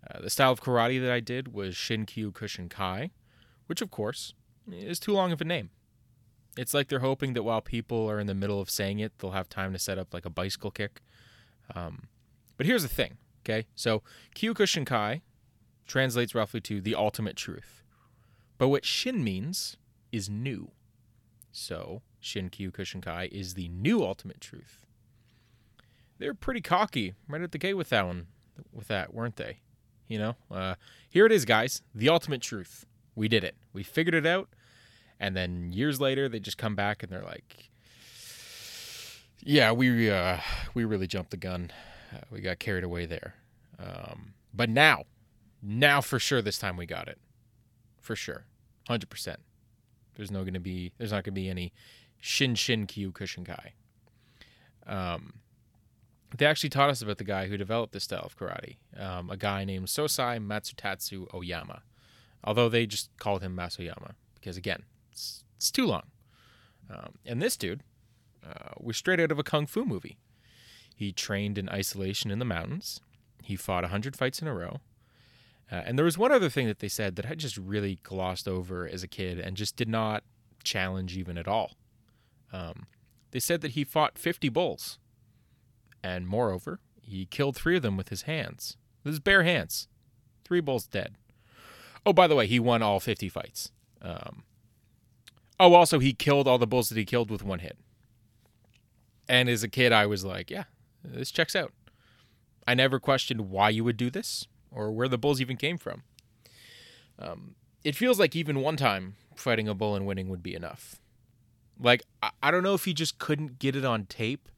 uh, 0.10 0.22
the 0.22 0.30
style 0.30 0.52
of 0.52 0.62
karate 0.62 1.00
that 1.02 1.12
I 1.12 1.20
did 1.20 1.54
was 1.54 1.76
Shin 1.76 2.06
Kyokushin 2.06 2.70
Kai, 2.70 3.12
which 3.68 3.82
of 3.82 3.92
course 3.92 4.34
is 4.72 5.00
too 5.00 5.14
long 5.14 5.32
of 5.32 5.40
a 5.40 5.46
name. 5.46 5.70
It's 6.58 6.74
like 6.74 6.88
they're 6.88 7.00
hoping 7.00 7.34
that 7.34 7.44
while 7.44 7.62
people 7.62 8.10
are 8.10 8.20
in 8.20 8.26
the 8.26 8.34
middle 8.34 8.60
of 8.60 8.70
saying 8.70 9.00
it, 9.00 9.14
they'll 9.20 9.32
have 9.32 9.48
time 9.48 9.72
to 9.74 9.80
set 9.80 10.00
up 10.00 10.14
like 10.14 10.26
a 10.26 10.32
bicycle 10.32 10.72
kick. 10.72 11.02
Um, 11.76 12.08
but 12.58 12.66
here's 12.66 12.82
the 12.82 12.90
thing, 12.90 13.18
okay? 13.46 13.68
So 13.76 14.02
Kyokushin 14.36 14.86
Kai 14.86 15.22
translates 15.86 16.34
roughly 16.34 16.62
to 16.62 16.82
the 16.82 16.96
ultimate 16.96 17.36
truth. 17.36 17.84
But 18.58 18.70
what 18.70 18.84
Shin 18.84 19.24
means 19.24 19.78
is 20.12 20.28
new. 20.28 20.72
So 21.52 22.02
Shin 22.20 22.50
Kyokushin 22.50 23.04
Kai 23.04 23.30
is 23.32 23.54
the 23.54 23.68
new 23.70 24.04
ultimate 24.04 24.42
truth 24.42 24.87
they 26.20 26.28
were 26.28 26.34
pretty 26.34 26.62
cocky 26.62 27.14
right 27.28 27.42
at 27.42 27.52
the 27.52 27.58
gate 27.58 27.76
with 27.76 27.90
that 27.90 28.06
one, 28.06 28.28
with 28.74 28.88
that, 28.88 29.14
weren't 29.14 29.36
they? 29.36 29.60
You 30.08 30.20
know, 30.20 30.36
uh, 30.50 30.76
here 31.10 31.26
it 31.26 31.32
is, 31.32 31.46
guys. 31.46 31.82
The 31.94 32.10
ultimate 32.10 32.42
truth. 32.42 32.86
We 33.16 33.28
did 33.28 33.44
it. 33.44 33.56
We 33.74 33.84
figured 33.84 34.16
it 34.16 34.26
out. 34.26 34.50
And 35.20 35.36
then 35.36 35.74
years 35.74 36.00
later, 36.00 36.30
they 36.30 36.40
just 36.40 36.58
come 36.58 36.76
back 36.76 37.02
and 37.04 37.12
they're 37.12 37.24
like, 37.24 37.70
yeah, 39.44 39.72
we 39.72 40.10
uh, 40.10 40.38
we 40.74 40.86
really 40.86 41.08
jumped 41.08 41.32
the 41.32 41.38
gun. 41.38 41.72
Uh, 42.14 42.22
we 42.32 42.42
got 42.42 42.60
carried 42.60 42.84
away 42.84 43.06
there. 43.06 43.36
Um, 43.80 44.34
but 44.54 44.70
now, 44.70 45.04
now 45.62 46.02
for 46.02 46.20
sure, 46.20 46.42
this 46.42 46.58
time 46.58 46.78
we 46.78 46.86
got 46.86 47.08
it. 47.08 47.20
For 48.02 48.16
sure, 48.16 48.46
hundred 48.88 49.10
percent. 49.10 49.40
There's 50.16 50.32
no 50.32 50.44
gonna 50.44 50.60
be. 50.60 50.94
There's 50.98 51.12
not 51.12 51.24
gonna 51.24 51.34
be 51.34 51.50
any 51.50 51.74
Shin 52.20 52.56
Shin 52.56 52.88
Kyokushinkai. 52.88 53.72
Um, 54.86 55.34
they 56.36 56.46
actually 56.46 56.70
taught 56.70 56.90
us 56.90 57.02
about 57.02 57.18
the 57.18 57.24
guy 57.24 57.48
who 57.48 57.58
developed 57.58 57.94
this 57.94 58.04
style 58.04 58.24
of 58.26 58.38
karate, 58.38 58.78
um, 58.98 59.30
a 59.30 59.38
guy 59.38 59.64
named 59.64 59.88
Sosai 59.88 60.40
Matsutatsu 60.46 61.34
Oyama. 61.34 61.84
Although 62.44 62.70
they 62.70 62.86
just 62.86 63.10
called 63.18 63.42
him 63.42 63.56
Mas 63.56 63.80
Oyama 63.80 64.16
because 64.36 64.58
again, 64.58 64.84
it's, 65.12 65.44
it's 65.56 65.72
too 65.72 65.86
long. 65.86 66.04
Um, 66.90 67.16
and 67.26 67.42
this 67.42 67.58
dude 67.58 67.84
uh, 68.46 68.72
was 68.80 68.98
straight 68.98 69.20
out 69.20 69.32
of 69.32 69.40
a 69.40 69.44
kung 69.44 69.66
fu 69.66 69.86
movie. 69.86 70.18
He 70.96 71.12
trained 71.12 71.58
in 71.58 71.70
isolation 71.70 72.32
in 72.32 72.40
the 72.40 72.46
mountains. 72.46 73.02
He 73.44 73.56
fought 73.56 73.84
100 73.84 74.16
fights 74.16 74.42
in 74.42 74.48
a 74.48 74.54
row. 74.54 74.80
Uh, 75.72 75.84
and 75.86 75.98
there 75.98 76.06
was 76.06 76.18
one 76.18 76.32
other 76.32 76.50
thing 76.50 76.68
that 76.68 76.80
they 76.80 76.88
said 76.88 77.16
that 77.18 77.26
I 77.26 77.36
just 77.36 77.58
really 77.58 78.00
glossed 78.04 78.48
over 78.48 78.88
as 78.88 79.04
a 79.04 79.08
kid 79.08 79.38
and 79.40 79.58
just 79.58 79.76
did 79.76 79.90
not 79.90 80.24
challenge 80.64 81.18
even 81.18 81.38
at 81.38 81.48
all. 81.48 81.74
Um, 82.54 82.88
they 83.32 83.40
said 83.40 83.62
that 83.62 83.72
he 83.72 83.84
fought 83.84 84.18
50 84.18 84.50
bulls. 84.50 84.98
And 86.04 86.28
moreover, 86.28 86.80
he 87.02 87.26
killed 87.26 87.56
three 87.56 87.78
of 87.78 87.82
them 87.82 87.98
with 87.98 88.10
his 88.10 88.24
hands, 88.24 88.78
with 89.04 89.14
his 89.14 89.20
bare 89.20 89.44
hands. 89.44 89.88
Three 90.44 90.62
bulls 90.62 90.88
dead. 90.88 91.16
Oh, 92.06 92.14
by 92.14 92.28
the 92.28 92.36
way, 92.36 92.48
he 92.48 92.60
won 92.60 92.82
all 92.82 93.00
50 93.00 93.28
fights. 93.30 93.72
Um, 94.02 94.44
oh, 95.60 95.74
also, 95.74 96.00
he 96.00 96.14
killed 96.14 96.48
all 96.48 96.58
the 96.58 96.68
bulls 96.68 96.90
that 96.90 96.98
he 96.98 97.06
killed 97.06 97.30
with 97.30 97.44
one 97.44 97.60
hit. 97.60 97.78
And 99.28 99.50
as 99.50 99.64
a 99.64 99.68
kid, 99.68 99.92
I 99.92 100.06
was 100.06 100.24
like, 100.24 100.50
yeah, 100.50 100.66
this 101.04 101.32
checks 101.32 101.56
out. 101.56 101.74
I 102.66 102.74
never 102.74 103.00
questioned 103.00 103.50
why 103.50 103.70
you 103.70 103.84
would 103.84 103.98
do 103.98 104.10
this 104.10 104.48
or 104.72 104.92
where 104.92 105.08
the 105.08 105.18
bulls 105.18 105.42
even 105.42 105.58
came 105.58 105.78
from. 105.78 106.04
Um, 107.20 107.56
it 107.84 107.96
feels 107.96 108.20
like 108.20 108.36
even 108.36 108.62
one 108.62 108.78
time 108.78 109.16
fighting 109.36 109.68
a 109.68 109.74
bull 109.74 109.96
and 109.96 110.06
winning 110.06 110.30
would 110.30 110.44
be 110.44 110.56
enough. 110.56 111.02
Like, 111.80 112.04
I, 112.22 112.32
I 112.44 112.52
don't 112.52 112.64
know 112.64 112.74
if 112.74 112.86
he 112.86 112.94
just 112.94 113.20
couldn't 113.20 113.60
get 113.60 113.76
it 113.76 113.86
on 113.86 114.06
tape 114.06 114.50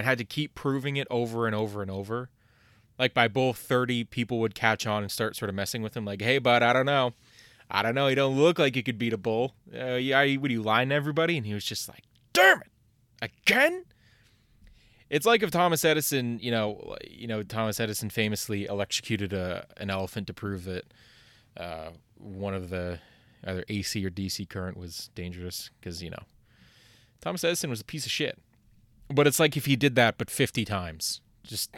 and 0.00 0.06
had 0.06 0.16
to 0.16 0.24
keep 0.24 0.54
proving 0.54 0.96
it 0.96 1.06
over 1.10 1.46
and 1.46 1.54
over 1.54 1.82
and 1.82 1.90
over. 1.90 2.30
Like, 2.98 3.12
by 3.12 3.28
bull 3.28 3.52
30, 3.52 4.04
people 4.04 4.38
would 4.40 4.54
catch 4.54 4.86
on 4.86 5.02
and 5.02 5.12
start 5.12 5.36
sort 5.36 5.50
of 5.50 5.54
messing 5.54 5.82
with 5.82 5.94
him, 5.94 6.06
like, 6.06 6.22
hey, 6.22 6.38
bud, 6.38 6.62
I 6.62 6.72
don't 6.72 6.86
know. 6.86 7.12
I 7.70 7.82
don't 7.82 7.94
know. 7.94 8.08
You 8.08 8.16
don't 8.16 8.36
look 8.36 8.58
like 8.58 8.76
you 8.76 8.82
could 8.82 8.98
beat 8.98 9.12
a 9.12 9.18
bull. 9.18 9.54
Uh, 9.74 9.94
yeah, 9.96 10.36
would 10.36 10.50
you 10.50 10.62
lying 10.62 10.88
to 10.88 10.94
everybody? 10.94 11.36
And 11.36 11.44
he 11.44 11.52
was 11.52 11.64
just 11.64 11.86
like, 11.86 12.04
damn 12.32 12.62
it, 12.62 12.70
again? 13.20 13.84
It's 15.10 15.26
like 15.26 15.42
if 15.42 15.50
Thomas 15.50 15.84
Edison, 15.84 16.38
you 16.40 16.50
know, 16.50 16.96
you 17.06 17.26
know, 17.26 17.42
Thomas 17.42 17.78
Edison 17.78 18.08
famously 18.08 18.64
electrocuted 18.64 19.34
a 19.34 19.66
an 19.76 19.90
elephant 19.90 20.28
to 20.28 20.34
prove 20.34 20.64
that 20.64 20.84
uh, 21.58 21.90
one 22.16 22.54
of 22.54 22.70
the 22.70 23.00
either 23.44 23.64
AC 23.68 24.04
or 24.06 24.10
DC 24.10 24.48
current 24.48 24.76
was 24.76 25.10
dangerous 25.14 25.70
because 25.80 26.02
you 26.02 26.10
know 26.10 26.22
Thomas 27.20 27.44
Edison 27.44 27.70
was 27.70 27.80
a 27.80 27.84
piece 27.84 28.06
of 28.06 28.12
shit. 28.12 28.38
But 29.12 29.26
it's 29.26 29.40
like 29.40 29.56
if 29.56 29.66
he 29.66 29.76
did 29.76 29.96
that, 29.96 30.18
but 30.18 30.30
50 30.30 30.64
times. 30.64 31.20
Just 31.42 31.76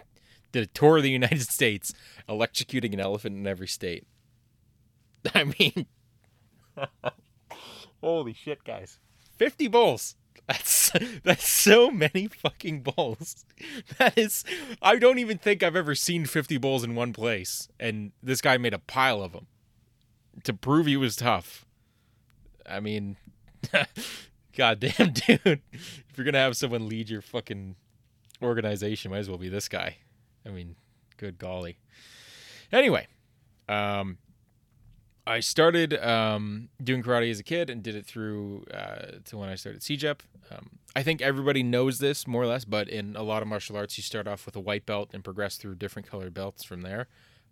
did 0.53 0.65
a 0.65 0.67
tour 0.67 0.99
of 0.99 1.03
the 1.03 1.11
United 1.11 1.41
States, 1.49 1.93
electrocuting 2.29 2.93
an 2.93 3.01
elephant 3.01 3.37
in 3.37 3.47
every 3.47 3.69
state. 3.69 4.07
I 5.35 5.45
mean, 5.45 5.87
holy 8.01 8.35
shit, 8.35 8.65
guys. 8.65 8.99
50 9.37 9.69
bulls. 9.69 10.17
That's 10.49 10.91
that's 11.23 11.49
so 11.49 11.91
many 11.91 12.27
fucking 12.27 12.83
bulls. 12.83 13.45
That 13.99 14.19
is 14.19 14.45
I 14.83 14.97
don't 14.97 15.19
even 15.19 15.39
think 15.39 15.63
I've 15.63 15.77
ever 15.77 15.95
seen 15.95 16.27
50 16.27 16.59
bulls 16.59 16.83
in 16.83 16.97
one 16.97 17.13
place 17.13 17.69
and 17.79 18.11
this 18.23 18.41
guy 18.41 18.59
made 18.59 18.75
a 18.75 18.81
pile 18.81 19.23
of 19.23 19.33
them 19.33 19.47
to 20.45 20.53
prove 20.53 20.87
he 20.87 20.97
was 20.97 21.15
tough. 21.15 21.65
I 22.67 22.81
mean, 22.81 23.17
goddamn 24.57 25.13
dude. 25.13 25.63
If 25.73 26.13
you're 26.17 26.31
to 26.31 26.39
have 26.39 26.57
someone 26.57 26.89
lead 26.89 27.09
your 27.09 27.23
fucking 27.23 27.77
organization, 28.43 29.11
might 29.11 29.19
as 29.19 29.29
well 29.29 29.39
be 29.39 29.49
this 29.49 29.69
guy. 29.69 29.99
I 30.47 30.51
mean, 30.51 30.77
good 31.17 31.39
golly. 31.39 31.79
Anyway, 32.73 33.07
um 33.69 34.19
I 35.27 35.41
started 35.41 35.95
um, 36.03 36.69
doing 36.83 37.03
karate 37.03 37.31
as 37.31 37.39
a 37.39 37.45
kid 37.45 37.71
and 37.71 37.83
did 37.83 37.95
it 37.95 38.05
through 38.05 38.65
uh, 38.75 39.19
to 39.27 39.39
when 39.39 39.49
I 39.49 39.55
started 39.55 39.81
CEGEP. 39.81 40.21
Um, 40.51 40.81
I 40.97 41.05
think 41.05 41.23
everybody 41.23 41.63
knows 41.63 42.01
this 42.01 42.27
more 42.27 42.43
or 42.43 42.47
less, 42.47 42.65
but 42.65 42.89
in 42.89 43.15
a 43.15 43.23
lot 43.23 43.41
of 43.41 43.49
martial 43.49 43.77
arts, 43.77 43.97
you 43.97 44.03
start 44.03 44.27
off 44.27 44.47
with 44.47 44.57
a 44.57 44.61
white 44.61 44.85
belt 44.85 45.11
and 45.13 45.23
progress 45.23 45.57
through 45.57 45.77
different 45.77 46.09
colored 46.11 46.35
belts 46.35 46.65
from 46.65 46.83
there. 46.83 47.07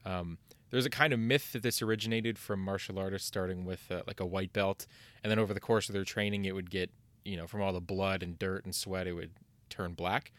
Um, 0.04 0.38
there's 0.70 0.86
a 0.86 0.90
kind 0.90 1.12
of 1.12 1.18
myth 1.18 1.52
that 1.52 1.62
this 1.62 1.82
originated 1.82 2.38
from 2.38 2.60
martial 2.60 2.98
artists 2.98 3.26
starting 3.26 3.64
with 3.64 3.90
uh, 3.90 4.02
like 4.06 4.20
a 4.20 4.26
white 4.26 4.52
belt, 4.52 4.86
and 5.22 5.30
then 5.30 5.38
over 5.38 5.52
the 5.52 5.60
course 5.60 5.88
of 5.88 5.92
their 5.92 6.04
training, 6.04 6.44
it 6.44 6.54
would 6.54 6.70
get 6.70 6.90
you 7.24 7.36
know 7.36 7.46
from 7.46 7.62
all 7.62 7.72
the 7.72 7.80
blood 7.80 8.22
and 8.22 8.38
dirt 8.38 8.64
and 8.64 8.74
sweat, 8.74 9.06
it 9.06 9.12
would 9.12 9.32
turn 9.68 9.94
black. 9.94 10.32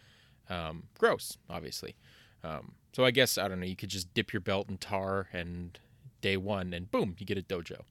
Um, 0.49 0.83
gross, 0.97 1.37
obviously. 1.49 1.95
Um, 2.43 2.73
so 2.93 3.05
I 3.05 3.11
guess 3.11 3.37
I 3.37 3.47
don't 3.47 3.59
know. 3.59 3.65
You 3.65 3.75
could 3.75 3.89
just 3.89 4.13
dip 4.13 4.33
your 4.33 4.41
belt 4.41 4.69
in 4.69 4.77
tar 4.77 5.27
and 5.31 5.77
day 6.21 6.37
one, 6.37 6.73
and 6.73 6.89
boom, 6.89 7.15
you 7.17 7.25
get 7.25 7.37
a 7.37 7.41
dojo. 7.41 7.81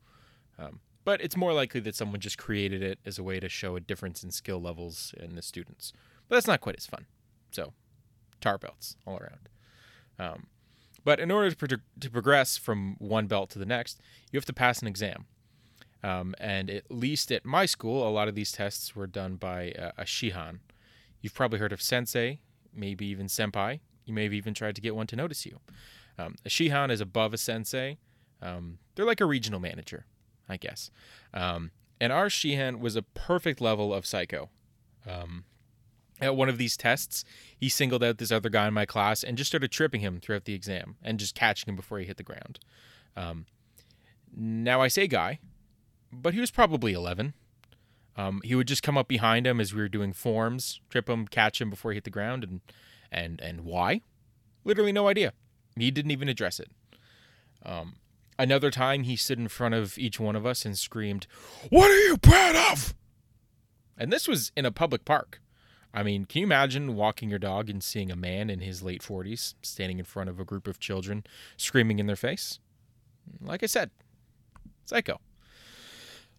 Um, 0.58 0.80
but 1.04 1.20
it's 1.20 1.36
more 1.36 1.52
likely 1.52 1.80
that 1.80 1.96
someone 1.96 2.20
just 2.20 2.38
created 2.38 2.82
it 2.82 2.98
as 3.06 3.18
a 3.18 3.22
way 3.22 3.40
to 3.40 3.48
show 3.48 3.76
a 3.76 3.80
difference 3.80 4.22
in 4.22 4.30
skill 4.30 4.60
levels 4.60 5.14
in 5.18 5.34
the 5.34 5.42
students. 5.42 5.92
But 6.28 6.36
that's 6.36 6.46
not 6.46 6.60
quite 6.60 6.76
as 6.76 6.86
fun. 6.86 7.06
So, 7.50 7.72
tar 8.40 8.58
belts 8.58 8.96
all 9.06 9.16
around. 9.16 9.48
Um, 11.00 11.04
but 11.04 11.20
in 11.20 11.30
order 11.30 11.50
to, 11.50 11.56
pro- 11.56 11.78
to 12.00 12.10
progress 12.10 12.56
from 12.56 12.96
one 12.98 13.26
belt 13.26 13.50
to 13.50 13.58
the 13.58 13.66
next, 13.66 14.00
you 14.30 14.36
have 14.36 14.44
to 14.46 14.52
pass 14.52 14.80
an 14.80 14.88
exam. 14.88 15.26
Um, 16.02 16.34
and 16.38 16.70
at 16.70 16.90
least 16.90 17.30
at 17.30 17.44
my 17.44 17.66
school, 17.66 18.08
a 18.08 18.10
lot 18.10 18.28
of 18.28 18.34
these 18.34 18.52
tests 18.52 18.96
were 18.96 19.06
done 19.06 19.36
by 19.36 19.72
uh, 19.72 19.92
a 19.98 20.04
shihan. 20.04 20.60
You've 21.20 21.34
probably 21.34 21.58
heard 21.58 21.72
of 21.72 21.82
sensei, 21.82 22.40
maybe 22.74 23.06
even 23.06 23.26
senpai. 23.26 23.80
You 24.06 24.14
may 24.14 24.24
have 24.24 24.32
even 24.32 24.54
tried 24.54 24.76
to 24.76 24.80
get 24.80 24.96
one 24.96 25.06
to 25.08 25.16
notice 25.16 25.44
you. 25.44 25.60
Um, 26.18 26.36
a 26.44 26.48
shihan 26.48 26.90
is 26.90 27.00
above 27.00 27.34
a 27.34 27.38
sensei, 27.38 27.98
um, 28.42 28.78
they're 28.94 29.04
like 29.04 29.20
a 29.20 29.26
regional 29.26 29.60
manager, 29.60 30.06
I 30.48 30.56
guess. 30.56 30.90
Um, 31.34 31.70
and 32.00 32.12
our 32.12 32.26
Shihan 32.26 32.80
was 32.80 32.96
a 32.96 33.02
perfect 33.02 33.60
level 33.60 33.92
of 33.92 34.06
psycho. 34.06 34.48
At 36.20 36.36
one 36.36 36.48
of 36.48 36.58
these 36.58 36.76
tests, 36.76 37.24
he 37.56 37.68
singled 37.68 38.04
out 38.04 38.18
this 38.18 38.30
other 38.30 38.50
guy 38.50 38.68
in 38.68 38.74
my 38.74 38.86
class 38.86 39.22
and 39.22 39.38
just 39.38 39.50
started 39.50 39.70
tripping 39.70 40.00
him 40.00 40.20
throughout 40.20 40.44
the 40.44 40.54
exam 40.54 40.96
and 41.02 41.18
just 41.18 41.34
catching 41.34 41.68
him 41.70 41.76
before 41.76 41.98
he 41.98 42.04
hit 42.04 42.18
the 42.18 42.22
ground. 42.22 42.58
Um, 43.16 43.46
now 44.34 44.82
I 44.82 44.88
say 44.88 45.06
guy, 45.06 45.38
but 46.12 46.34
he 46.34 46.40
was 46.40 46.50
probably 46.50 46.92
11. 46.92 47.34
Um, 48.16 48.40
he 48.44 48.54
would 48.54 48.68
just 48.68 48.82
come 48.82 48.98
up 48.98 49.08
behind 49.08 49.46
him 49.46 49.60
as 49.60 49.72
we 49.72 49.80
were 49.80 49.88
doing 49.88 50.12
forms, 50.12 50.80
trip 50.90 51.08
him, 51.08 51.26
catch 51.26 51.60
him 51.60 51.70
before 51.70 51.92
he 51.92 51.96
hit 51.96 52.04
the 52.04 52.10
ground, 52.10 52.44
and 52.44 52.60
and 53.10 53.40
and 53.40 53.62
why? 53.62 54.02
Literally 54.64 54.92
no 54.92 55.08
idea. 55.08 55.32
He 55.76 55.90
didn't 55.90 56.10
even 56.10 56.28
address 56.28 56.60
it. 56.60 56.70
Um, 57.64 57.96
Another 58.40 58.70
time, 58.70 59.02
he 59.02 59.16
stood 59.16 59.38
in 59.38 59.48
front 59.48 59.74
of 59.74 59.98
each 59.98 60.18
one 60.18 60.34
of 60.34 60.46
us 60.46 60.64
and 60.64 60.78
screamed, 60.78 61.26
What 61.68 61.90
are 61.90 62.00
you 62.06 62.16
proud 62.16 62.56
of? 62.56 62.94
And 63.98 64.10
this 64.10 64.26
was 64.26 64.50
in 64.56 64.64
a 64.64 64.70
public 64.70 65.04
park. 65.04 65.42
I 65.92 66.02
mean, 66.02 66.24
can 66.24 66.40
you 66.40 66.46
imagine 66.46 66.94
walking 66.94 67.30
your 67.30 67.38
dog 67.38 67.68
and 67.68 67.82
seeing 67.82 68.10
a 68.10 68.16
man 68.16 68.48
in 68.48 68.60
his 68.60 68.82
late 68.82 69.02
40s 69.02 69.54
standing 69.62 69.98
in 69.98 70.04
front 70.04 70.30
of 70.30 70.38
a 70.38 70.44
group 70.44 70.66
of 70.66 70.78
children 70.78 71.24
screaming 71.56 71.98
in 71.98 72.06
their 72.06 72.16
face? 72.16 72.60
Like 73.40 73.62
I 73.62 73.66
said, 73.66 73.90
psycho. 74.84 75.20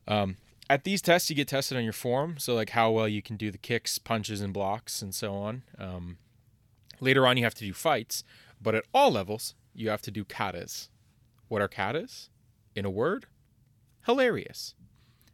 Um, 0.08 0.38
at 0.70 0.86
these 0.86 1.02
tests, 1.02 1.30
you 1.30 1.36
get 1.36 1.50
tested 1.50 1.78
on 1.78 1.84
your 1.84 1.94
form, 1.94 2.38
so 2.38 2.56
like 2.56 2.70
how 2.70 2.92
well 2.92 3.08
you 3.08 3.22
can 3.22 3.36
do 3.36 3.52
the 3.52 3.58
kicks, 3.58 3.98
punches, 3.98 4.40
and 4.40 4.54
blocks, 4.54 5.02
and 5.02 5.14
so 5.14 5.34
on. 5.34 5.64
Um, 5.78 6.18
later 7.02 7.28
on, 7.28 7.36
you 7.36 7.44
have 7.44 7.56
to 7.56 7.66
do 7.66 7.74
fights, 7.74 8.24
but 8.62 8.74
at 8.74 8.86
all 8.94 9.12
levels, 9.12 9.56
you 9.74 9.90
have 9.90 10.02
to 10.04 10.12
do 10.12 10.24
katas, 10.24 10.88
what 11.52 11.62
are 11.62 11.68
katas? 11.68 12.30
In 12.76 12.86
a 12.86 12.90
word, 12.90 13.26
hilarious. 14.06 14.74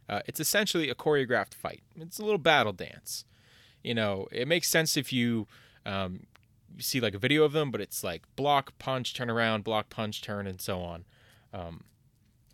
Uh, 0.08 0.20
it's 0.26 0.40
essentially 0.40 0.90
a 0.90 0.94
choreographed 0.94 1.54
fight. 1.54 1.82
It's 1.94 2.18
a 2.18 2.24
little 2.24 2.38
battle 2.38 2.72
dance. 2.72 3.24
You 3.82 3.94
know, 3.94 4.28
it 4.32 4.48
makes 4.48 4.68
sense 4.68 4.96
if 4.96 5.12
you 5.12 5.46
um, 5.86 6.26
see 6.78 7.00
like 7.00 7.14
a 7.14 7.18
video 7.18 7.44
of 7.44 7.52
them, 7.52 7.70
but 7.70 7.80
it's 7.80 8.04
like 8.04 8.22
block, 8.36 8.76
punch, 8.78 9.14
turn 9.14 9.30
around, 9.30 9.64
block, 9.64 9.88
punch, 9.88 10.20
turn, 10.20 10.46
and 10.46 10.60
so 10.60 10.80
on. 10.80 11.04
Um, 11.52 11.84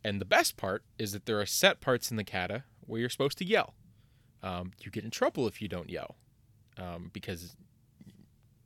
and 0.05 0.21
the 0.21 0.27
best 0.27 0.57
part 0.57 0.85
is 0.99 1.13
that 1.13 1.27
there 1.27 1.41
are 1.41 1.47
set 1.47 1.81
parts 1.81 2.11
in 2.11 2.17
the 2.17 2.25
kata 2.25 2.65
where 2.87 3.01
you're 3.01 3.09
supposed 3.09 3.39
to 3.39 3.45
yell. 3.45 3.75
Um, 4.43 4.73
you 4.81 4.91
get 4.91 5.05
in 5.05 5.11
trouble 5.11 5.49
if 5.49 5.63
you 5.63 5.69
don't 5.69 5.89
yell 5.89 6.17
um, 6.77 7.11
because 7.13 7.57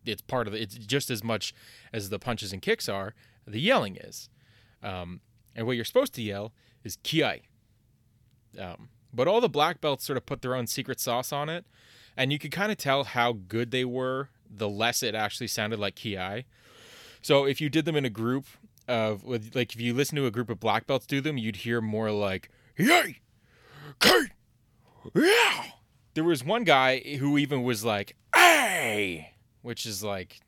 it's 0.04 0.22
part 0.22 0.48
of 0.48 0.54
it. 0.54 0.60
It's 0.60 0.74
just 0.74 1.10
as 1.10 1.22
much 1.22 1.54
as 1.92 2.10
the 2.10 2.18
punches 2.18 2.52
and 2.52 2.60
kicks 2.60 2.88
are, 2.88 3.14
the 3.46 3.60
yelling 3.60 3.96
is. 3.96 4.28
Um, 4.82 5.20
and 5.54 5.66
what 5.66 5.76
you're 5.76 5.84
supposed 5.84 6.14
to 6.14 6.22
yell 6.22 6.52
is 6.82 6.96
Kiai. 6.98 7.42
Um, 8.58 8.88
but 9.12 9.28
all 9.28 9.40
the 9.40 9.48
black 9.48 9.80
belts 9.80 10.04
sort 10.04 10.16
of 10.16 10.26
put 10.26 10.42
their 10.42 10.54
own 10.54 10.66
secret 10.66 11.00
sauce 11.00 11.32
on 11.32 11.48
it. 11.48 11.64
And 12.18 12.32
you 12.32 12.38
could 12.38 12.50
kind 12.50 12.72
of 12.72 12.76
tell 12.76 13.04
how 13.04 13.32
good 13.32 13.70
they 13.70 13.84
were 13.84 14.28
the 14.50 14.68
less 14.68 15.02
it 15.02 15.14
actually 15.14 15.46
sounded 15.46 15.78
like 15.78 15.94
ki. 15.94 16.44
So 17.22 17.46
if 17.46 17.60
you 17.60 17.70
did 17.70 17.84
them 17.84 17.96
in 17.96 18.04
a 18.04 18.10
group 18.10 18.46
of 18.88 19.22
with 19.24 19.54
like 19.54 19.74
if 19.74 19.80
you 19.80 19.94
listen 19.94 20.16
to 20.16 20.26
a 20.26 20.30
group 20.30 20.50
of 20.50 20.58
black 20.58 20.86
belts 20.86 21.06
do 21.06 21.20
them, 21.20 21.38
you'd 21.38 21.56
hear 21.56 21.80
more 21.80 22.10
like 22.10 22.50
yay, 22.76 23.20
Kate, 24.00 24.30
yeah. 25.14 25.64
There 26.14 26.24
was 26.24 26.44
one 26.44 26.64
guy 26.64 26.98
who 26.98 27.38
even 27.38 27.62
was 27.62 27.84
like 27.84 28.16
hey, 28.34 29.34
which 29.62 29.86
is 29.86 30.02
like 30.02 30.40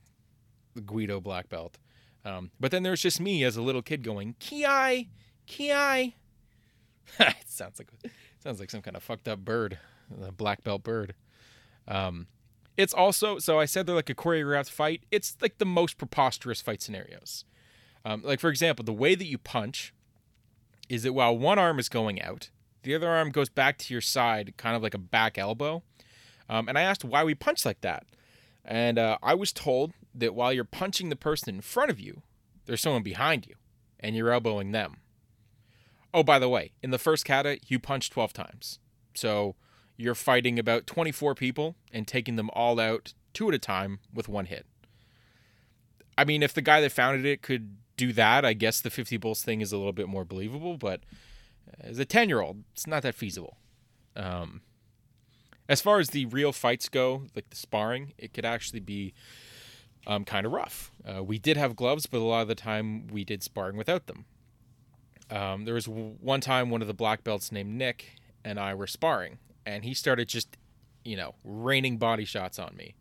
Guido 0.84 1.20
black 1.20 1.48
belt. 1.48 1.78
Um, 2.24 2.50
but 2.58 2.70
then 2.70 2.82
there's 2.82 3.00
just 3.00 3.20
me 3.20 3.44
as 3.44 3.56
a 3.56 3.62
little 3.62 3.82
kid 3.82 4.02
going 4.02 4.34
ki, 4.40 5.08
ki. 5.46 5.70
it 7.18 7.36
sounds 7.46 7.78
like 7.78 7.88
sounds 8.42 8.58
like 8.58 8.70
some 8.70 8.82
kind 8.82 8.96
of 8.96 9.04
fucked 9.04 9.28
up 9.28 9.38
bird, 9.44 9.78
a 10.20 10.32
black 10.32 10.64
belt 10.64 10.82
bird. 10.82 11.14
Um, 11.90 12.28
it's 12.76 12.94
also 12.94 13.38
so 13.38 13.58
I 13.58 13.66
said 13.66 13.86
they're 13.86 13.94
like 13.94 14.08
a 14.08 14.14
choreographed 14.14 14.70
fight. 14.70 15.02
It's 15.10 15.36
like 15.42 15.58
the 15.58 15.66
most 15.66 15.98
preposterous 15.98 16.62
fight 16.62 16.80
scenarios. 16.80 17.44
Um, 18.04 18.22
like 18.24 18.40
for 18.40 18.48
example, 18.48 18.84
the 18.84 18.92
way 18.92 19.14
that 19.14 19.26
you 19.26 19.36
punch 19.36 19.92
is 20.88 21.02
that 21.02 21.12
while 21.12 21.36
one 21.36 21.58
arm 21.58 21.78
is 21.78 21.88
going 21.88 22.22
out, 22.22 22.50
the 22.84 22.94
other 22.94 23.10
arm 23.10 23.30
goes 23.30 23.50
back 23.50 23.76
to 23.78 23.92
your 23.92 24.00
side, 24.00 24.54
kind 24.56 24.74
of 24.74 24.82
like 24.82 24.94
a 24.94 24.98
back 24.98 25.36
elbow. 25.36 25.82
Um, 26.48 26.68
and 26.68 26.78
I 26.78 26.82
asked 26.82 27.04
why 27.04 27.22
we 27.22 27.34
punch 27.34 27.66
like 27.66 27.80
that, 27.82 28.06
and 28.64 28.98
uh, 28.98 29.18
I 29.22 29.34
was 29.34 29.52
told 29.52 29.92
that 30.14 30.34
while 30.34 30.52
you're 30.52 30.64
punching 30.64 31.08
the 31.08 31.16
person 31.16 31.54
in 31.54 31.60
front 31.60 31.90
of 31.90 32.00
you, 32.00 32.22
there's 32.66 32.80
someone 32.80 33.02
behind 33.02 33.46
you, 33.46 33.54
and 34.00 34.16
you're 34.16 34.32
elbowing 34.32 34.72
them. 34.72 34.96
Oh, 36.12 36.24
by 36.24 36.38
the 36.40 36.48
way, 36.48 36.72
in 36.82 36.90
the 36.90 36.98
first 36.98 37.24
kata, 37.24 37.60
you 37.68 37.78
punch 37.78 38.10
12 38.10 38.32
times. 38.32 38.80
So 39.14 39.54
you're 40.00 40.14
fighting 40.14 40.58
about 40.58 40.86
24 40.86 41.34
people 41.34 41.76
and 41.92 42.08
taking 42.08 42.36
them 42.36 42.50
all 42.54 42.80
out 42.80 43.12
two 43.34 43.48
at 43.48 43.54
a 43.54 43.58
time 43.58 44.00
with 44.12 44.28
one 44.28 44.46
hit. 44.46 44.66
I 46.16 46.24
mean, 46.24 46.42
if 46.42 46.54
the 46.54 46.62
guy 46.62 46.80
that 46.80 46.92
founded 46.92 47.24
it 47.24 47.42
could 47.42 47.76
do 47.96 48.12
that, 48.14 48.44
I 48.44 48.54
guess 48.54 48.80
the 48.80 48.90
50 48.90 49.18
bulls 49.18 49.42
thing 49.42 49.60
is 49.60 49.72
a 49.72 49.76
little 49.76 49.92
bit 49.92 50.08
more 50.08 50.24
believable, 50.24 50.76
but 50.76 51.00
as 51.78 51.98
a 51.98 52.04
10 52.04 52.28
year 52.28 52.40
old, 52.40 52.64
it's 52.72 52.86
not 52.86 53.02
that 53.02 53.14
feasible. 53.14 53.56
Um, 54.16 54.62
as 55.68 55.80
far 55.80 56.00
as 56.00 56.10
the 56.10 56.26
real 56.26 56.52
fights 56.52 56.88
go, 56.88 57.26
like 57.36 57.50
the 57.50 57.56
sparring, 57.56 58.12
it 58.18 58.32
could 58.32 58.44
actually 58.44 58.80
be 58.80 59.14
um, 60.06 60.24
kind 60.24 60.46
of 60.46 60.52
rough. 60.52 60.90
Uh, 61.06 61.22
we 61.22 61.38
did 61.38 61.56
have 61.56 61.76
gloves, 61.76 62.06
but 62.06 62.18
a 62.18 62.24
lot 62.24 62.42
of 62.42 62.48
the 62.48 62.54
time 62.54 63.06
we 63.08 63.22
did 63.22 63.42
sparring 63.42 63.76
without 63.76 64.06
them. 64.06 64.24
Um, 65.30 65.64
there 65.64 65.74
was 65.74 65.86
one 65.86 66.40
time 66.40 66.70
one 66.70 66.82
of 66.82 66.88
the 66.88 66.94
black 66.94 67.22
belts 67.22 67.52
named 67.52 67.70
Nick 67.70 68.16
and 68.44 68.58
I 68.58 68.74
were 68.74 68.88
sparring, 68.88 69.38
and 69.66 69.84
he 69.84 69.94
started 69.94 70.28
just, 70.28 70.56
you 71.04 71.16
know, 71.16 71.34
raining 71.44 71.98
body 71.98 72.24
shots 72.24 72.58
on 72.58 72.76
me. 72.76 72.94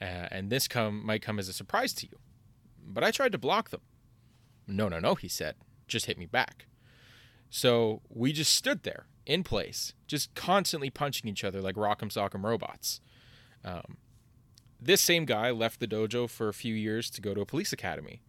Uh, 0.00 0.28
and 0.30 0.50
this 0.50 0.68
come 0.68 1.04
might 1.04 1.22
come 1.22 1.38
as 1.38 1.48
a 1.48 1.52
surprise 1.52 1.92
to 1.94 2.06
you, 2.06 2.18
but 2.86 3.04
I 3.04 3.10
tried 3.10 3.32
to 3.32 3.38
block 3.38 3.70
them. 3.70 3.80
No, 4.66 4.88
no, 4.88 4.98
no, 4.98 5.14
he 5.14 5.28
said. 5.28 5.56
Just 5.86 6.06
hit 6.06 6.18
me 6.18 6.26
back. 6.26 6.66
So 7.50 8.02
we 8.08 8.32
just 8.32 8.54
stood 8.54 8.82
there 8.82 9.06
in 9.26 9.44
place, 9.44 9.94
just 10.06 10.34
constantly 10.34 10.90
punching 10.90 11.28
each 11.30 11.44
other 11.44 11.60
like 11.60 11.76
Rock'em 11.76 12.10
Sock'em 12.12 12.42
robots. 12.42 13.00
Um, 13.64 13.98
this 14.80 15.00
same 15.00 15.24
guy 15.24 15.50
left 15.50 15.80
the 15.80 15.86
dojo 15.86 16.28
for 16.28 16.48
a 16.48 16.54
few 16.54 16.74
years 16.74 17.08
to 17.10 17.20
go 17.20 17.32
to 17.32 17.40
a 17.40 17.46
police 17.46 17.72
academy. 17.72 18.22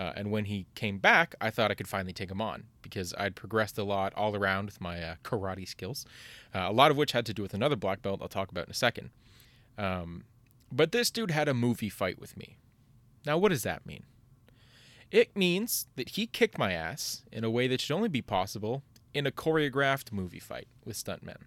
Uh, 0.00 0.14
and 0.16 0.30
when 0.30 0.46
he 0.46 0.64
came 0.74 0.96
back, 0.96 1.34
I 1.42 1.50
thought 1.50 1.70
I 1.70 1.74
could 1.74 1.86
finally 1.86 2.14
take 2.14 2.30
him 2.30 2.40
on 2.40 2.64
because 2.80 3.12
I'd 3.18 3.36
progressed 3.36 3.76
a 3.76 3.84
lot 3.84 4.14
all 4.16 4.34
around 4.34 4.64
with 4.64 4.80
my 4.80 5.02
uh, 5.02 5.14
karate 5.22 5.68
skills, 5.68 6.06
uh, 6.54 6.60
a 6.60 6.72
lot 6.72 6.90
of 6.90 6.96
which 6.96 7.12
had 7.12 7.26
to 7.26 7.34
do 7.34 7.42
with 7.42 7.52
another 7.52 7.76
black 7.76 8.00
belt 8.00 8.20
I'll 8.22 8.28
talk 8.28 8.50
about 8.50 8.64
in 8.64 8.70
a 8.70 8.74
second. 8.74 9.10
Um, 9.76 10.24
but 10.72 10.92
this 10.92 11.10
dude 11.10 11.32
had 11.32 11.48
a 11.48 11.54
movie 11.54 11.90
fight 11.90 12.18
with 12.18 12.34
me. 12.34 12.56
Now, 13.26 13.36
what 13.36 13.50
does 13.50 13.62
that 13.64 13.84
mean? 13.84 14.04
It 15.10 15.36
means 15.36 15.88
that 15.96 16.10
he 16.10 16.26
kicked 16.26 16.56
my 16.56 16.72
ass 16.72 17.22
in 17.30 17.44
a 17.44 17.50
way 17.50 17.68
that 17.68 17.82
should 17.82 17.94
only 17.94 18.08
be 18.08 18.22
possible 18.22 18.82
in 19.12 19.26
a 19.26 19.30
choreographed 19.30 20.12
movie 20.12 20.40
fight 20.40 20.68
with 20.82 20.96
stuntmen. 20.96 21.42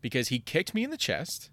Because 0.00 0.28
he 0.28 0.38
kicked 0.38 0.72
me 0.72 0.84
in 0.84 0.90
the 0.90 0.96
chest, 0.96 1.50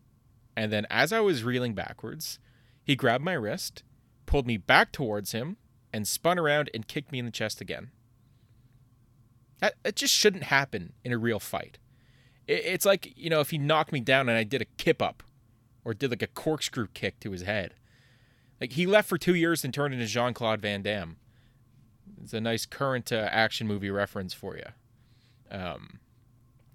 and 0.55 0.71
then 0.71 0.87
as 0.89 1.11
I 1.11 1.19
was 1.19 1.43
reeling 1.43 1.73
backwards, 1.73 2.39
he 2.85 2.95
grabbed 2.95 3.25
my 3.25 3.33
wrist, 3.33 3.83
pulled 4.25 4.47
me 4.47 4.55
back 4.55 4.93
towards 4.93 5.33
him, 5.33 5.57
and 5.93 6.07
spun 6.07 6.39
around 6.39 6.69
and 6.73 6.87
kicked 6.87 7.11
me 7.11 7.19
in 7.19 7.25
the 7.25 7.31
chest 7.31 7.61
again. 7.61 7.91
That, 9.59 9.95
just 9.95 10.13
shouldn't 10.13 10.43
happen 10.43 10.93
in 11.03 11.11
a 11.11 11.17
real 11.17 11.39
fight. 11.39 11.77
It, 12.47 12.65
it's 12.65 12.85
like, 12.85 13.13
you 13.17 13.29
know, 13.29 13.41
if 13.41 13.49
he 13.49 13.57
knocked 13.57 13.91
me 13.91 13.99
down 13.99 14.29
and 14.29 14.37
I 14.37 14.43
did 14.43 14.61
a 14.61 14.65
kip 14.77 15.01
up 15.01 15.23
or 15.83 15.93
did 15.93 16.11
like 16.11 16.21
a 16.21 16.27
corkscrew 16.27 16.87
kick 16.93 17.19
to 17.21 17.31
his 17.31 17.41
head. 17.41 17.73
Like 18.61 18.73
he 18.73 18.85
left 18.85 19.09
for 19.09 19.17
two 19.17 19.35
years 19.35 19.63
and 19.63 19.73
turned 19.73 19.93
into 19.93 20.05
Jean 20.05 20.33
Claude 20.33 20.61
Van 20.61 20.81
Damme. 20.81 21.17
It's 22.21 22.33
a 22.33 22.41
nice 22.41 22.65
current 22.65 23.11
uh, 23.11 23.27
action 23.31 23.67
movie 23.67 23.89
reference 23.89 24.33
for 24.33 24.55
you. 24.57 24.65
Um, 25.51 25.99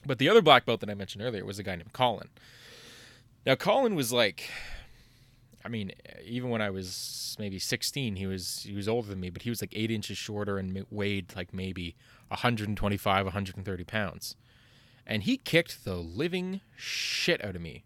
but 0.07 0.19
the 0.19 0.29
other 0.29 0.43
black 0.43 0.67
belt 0.67 0.81
that 0.81 0.91
I 0.91 0.95
mentioned 0.95 1.23
earlier 1.25 1.45
was 1.45 1.59
a 1.59 1.63
guy 1.63 1.77
named 1.77 1.93
Colin. 1.93 2.29
Now 3.47 3.55
Colin 3.55 3.95
was 3.95 4.13
like, 4.13 4.49
I 5.65 5.69
mean, 5.69 5.93
even 6.23 6.51
when 6.51 6.61
I 6.61 6.69
was 6.69 7.37
maybe 7.39 7.59
16, 7.59 8.17
he 8.17 8.27
was 8.27 8.65
he 8.69 8.75
was 8.75 8.87
older 8.87 9.09
than 9.09 9.21
me, 9.21 9.31
but 9.31 9.43
he 9.43 9.51
was 9.51 9.63
like 9.63 9.73
eight 9.75 9.91
inches 9.91 10.19
shorter 10.19 10.59
and 10.59 10.85
weighed 10.91 11.35
like 11.35 11.55
maybe 11.55 11.97
125, 12.29 13.25
130 13.25 13.85
pounds, 13.85 14.37
and 15.07 15.23
he 15.23 15.39
kicked 15.39 15.85
the 15.85 15.97
living 15.97 16.61
shit 16.77 17.43
out 17.43 17.57
of 17.57 17.63
me. 17.63 17.85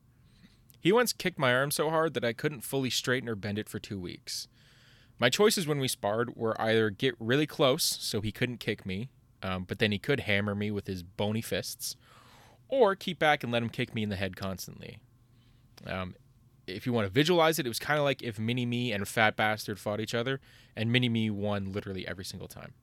He 0.81 0.93
once 0.93 1.13
kicked 1.13 1.39
my 1.39 1.55
arm 1.55 1.71
so 1.71 1.91
hard 1.91 2.15
that 2.15 2.25
I 2.25 2.33
couldn't 2.33 2.63
fully 2.63 2.91
straighten 2.91 3.29
or 3.29 3.35
bend 3.35 3.59
it 3.59 3.69
for 3.69 3.79
two 3.79 3.99
weeks. 3.99 4.49
My 5.19 5.29
choices 5.29 5.67
when 5.67 5.81
we 5.81 5.89
sparred 5.89 6.37
were 6.37 6.61
either 6.61 6.91
get 6.91 7.15
really 7.19 7.47
close 7.47 7.83
so 7.83 8.21
he 8.21 8.31
couldn't 8.31 8.59
kick 8.59 8.87
me, 8.87 9.09
um, 9.43 9.65
but 9.65 9.79
then 9.79 9.93
he 9.93 9.99
could 9.99 10.21
hammer 10.21 10.55
me 10.55 10.71
with 10.71 10.87
his 10.87 11.03
bony 11.03 11.43
fists, 11.43 11.97
or 12.69 12.95
keep 12.95 13.19
back 13.19 13.43
and 13.43 13.53
let 13.53 13.63
him 13.63 13.69
kick 13.69 13.95
me 13.95 14.03
in 14.03 14.09
the 14.09 14.17
head 14.17 14.37
constantly. 14.37 14.99
Um, 15.87 16.15
if 16.69 16.87
you 16.87 16.93
want 16.93 17.07
to 17.07 17.13
visualize 17.13 17.59
it, 17.59 17.67
it 17.67 17.69
was 17.69 17.79
kind 17.79 17.99
of 17.99 18.05
like 18.05 18.23
if 18.23 18.39
Mini 18.39 18.67
Me 18.67 18.93
and 18.93 19.07
Fat 19.07 19.37
Bastard 19.37 19.79
fought 19.79 20.01
each 20.01 20.15
other, 20.15 20.41
and 20.77 20.93
Mini 20.93 21.09
Me 21.09 21.31
won 21.31 21.73
literally 21.73 22.07
every 22.07 22.25
single 22.25 22.49
time. 22.49 22.75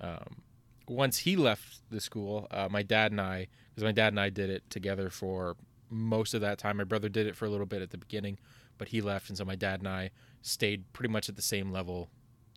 Um, 0.00 0.42
once 0.86 1.18
he 1.18 1.36
left 1.36 1.80
the 1.90 2.00
school, 2.00 2.46
uh, 2.50 2.68
my 2.70 2.82
dad 2.82 3.12
and 3.12 3.20
I, 3.20 3.48
because 3.70 3.84
my 3.84 3.92
dad 3.92 4.08
and 4.12 4.20
I 4.20 4.30
did 4.30 4.50
it 4.50 4.68
together 4.70 5.10
for 5.10 5.56
most 5.90 6.34
of 6.34 6.40
that 6.40 6.58
time. 6.58 6.76
My 6.76 6.84
brother 6.84 7.08
did 7.08 7.26
it 7.26 7.36
for 7.36 7.46
a 7.46 7.50
little 7.50 7.66
bit 7.66 7.82
at 7.82 7.90
the 7.90 7.98
beginning, 7.98 8.38
but 8.76 8.88
he 8.88 9.00
left, 9.00 9.28
and 9.28 9.38
so 9.38 9.44
my 9.44 9.56
dad 9.56 9.80
and 9.80 9.88
I 9.88 10.10
stayed 10.42 10.92
pretty 10.92 11.12
much 11.12 11.28
at 11.28 11.36
the 11.36 11.42
same 11.42 11.72
level 11.72 12.08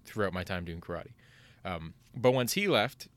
throughout 0.06 0.34
my 0.34 0.44
time 0.44 0.66
doing 0.66 0.82
karate. 0.82 1.14
Um, 1.64 1.94
but 2.16 2.34
once 2.34 2.54
he 2.54 2.68
left, 2.68 3.08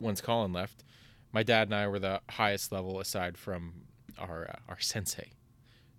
once 0.00 0.20
Colin 0.20 0.52
left, 0.52 0.84
my 1.32 1.42
dad 1.42 1.68
and 1.68 1.74
I 1.74 1.86
were 1.88 1.98
the 1.98 2.20
highest 2.30 2.72
level 2.72 3.00
aside 3.00 3.36
from 3.36 3.82
our 4.18 4.48
uh, 4.48 4.58
our 4.68 4.78
sensei. 4.80 5.32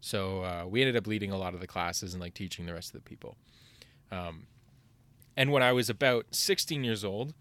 So 0.02 0.44
uh, 0.44 0.66
we 0.68 0.82
ended 0.82 0.96
up 0.96 1.08
leading 1.08 1.32
a 1.32 1.38
lot 1.38 1.54
of 1.54 1.60
the 1.60 1.68
classes 1.68 2.14
and 2.14 2.22
like 2.22 2.34
teaching 2.34 2.66
the 2.66 2.74
rest 2.74 2.94
of 2.96 3.04
the 3.04 3.10
people. 3.10 3.38
Um, 4.12 4.48
and 5.36 5.52
when 5.52 5.64
I 5.64 5.72
was 5.72 5.90
about 5.90 6.28
16 6.32 6.84
years 6.84 7.04
old, 7.04 7.34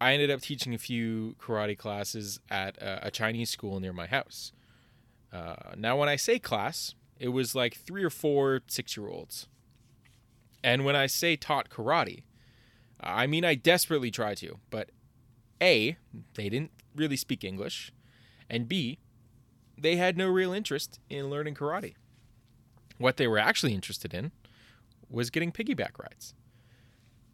I 0.00 0.12
ended 0.12 0.30
up 0.30 0.40
teaching 0.40 0.74
a 0.74 0.78
few 0.78 1.36
karate 1.40 1.78
classes 1.78 2.40
at 2.50 2.76
a, 2.78 3.06
a 3.06 3.10
Chinese 3.10 3.50
school 3.50 3.80
near 3.80 3.92
my 3.92 4.06
house. 4.06 4.52
Uh, 5.32 5.56
now, 5.76 5.96
when 5.96 6.08
I 6.08 6.16
say 6.16 6.38
class, 6.38 6.94
it 7.18 7.28
was 7.28 7.54
like 7.54 7.74
three 7.74 8.04
or 8.04 8.10
four 8.10 8.60
six 8.66 8.96
year 8.96 9.08
olds. 9.08 9.48
And 10.62 10.84
when 10.84 10.96
I 10.96 11.06
say 11.06 11.36
taught 11.36 11.68
karate, 11.68 12.22
I 13.00 13.26
mean 13.26 13.44
I 13.44 13.54
desperately 13.54 14.10
tried 14.10 14.38
to, 14.38 14.58
but 14.70 14.90
A, 15.60 15.96
they 16.34 16.48
didn't 16.48 16.70
really 16.94 17.16
speak 17.16 17.44
English, 17.44 17.92
and 18.48 18.68
B, 18.68 18.98
they 19.76 19.96
had 19.96 20.16
no 20.16 20.28
real 20.28 20.52
interest 20.52 21.00
in 21.08 21.30
learning 21.30 21.54
karate. 21.54 21.94
What 22.98 23.16
they 23.16 23.26
were 23.26 23.38
actually 23.38 23.74
interested 23.74 24.14
in 24.14 24.32
was 25.10 25.30
getting 25.30 25.52
piggyback 25.52 25.98
rides. 25.98 26.34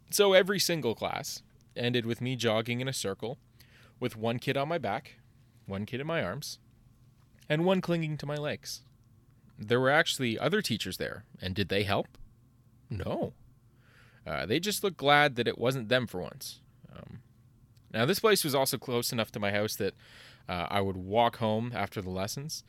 So 0.09 0.33
every 0.33 0.59
single 0.59 0.95
class 0.95 1.41
ended 1.75 2.05
with 2.05 2.21
me 2.21 2.35
jogging 2.35 2.81
in 2.81 2.87
a 2.87 2.93
circle 2.93 3.37
with 3.99 4.17
one 4.17 4.39
kid 4.39 4.57
on 4.57 4.67
my 4.67 4.77
back, 4.77 5.17
one 5.65 5.85
kid 5.85 6.01
in 6.01 6.07
my 6.07 6.23
arms, 6.23 6.59
and 7.47 7.65
one 7.65 7.81
clinging 7.81 8.17
to 8.17 8.25
my 8.25 8.35
legs. 8.35 8.81
There 9.57 9.79
were 9.79 9.91
actually 9.91 10.37
other 10.39 10.61
teachers 10.61 10.97
there, 10.97 11.23
and 11.41 11.53
did 11.53 11.69
they 11.69 11.83
help? 11.83 12.17
No. 12.89 13.33
Uh, 14.25 14.45
they 14.45 14.59
just 14.59 14.83
looked 14.83 14.97
glad 14.97 15.35
that 15.35 15.47
it 15.47 15.57
wasn't 15.57 15.89
them 15.89 16.07
for 16.07 16.21
once. 16.21 16.59
Um, 16.93 17.19
now, 17.93 18.05
this 18.05 18.19
place 18.19 18.43
was 18.43 18.55
also 18.55 18.77
close 18.77 19.11
enough 19.11 19.31
to 19.31 19.39
my 19.39 19.51
house 19.51 19.75
that 19.75 19.93
uh, 20.47 20.67
I 20.69 20.81
would 20.81 20.97
walk 20.97 21.37
home 21.37 21.71
after 21.75 22.01
the 22.01 22.09
lessons. 22.09 22.63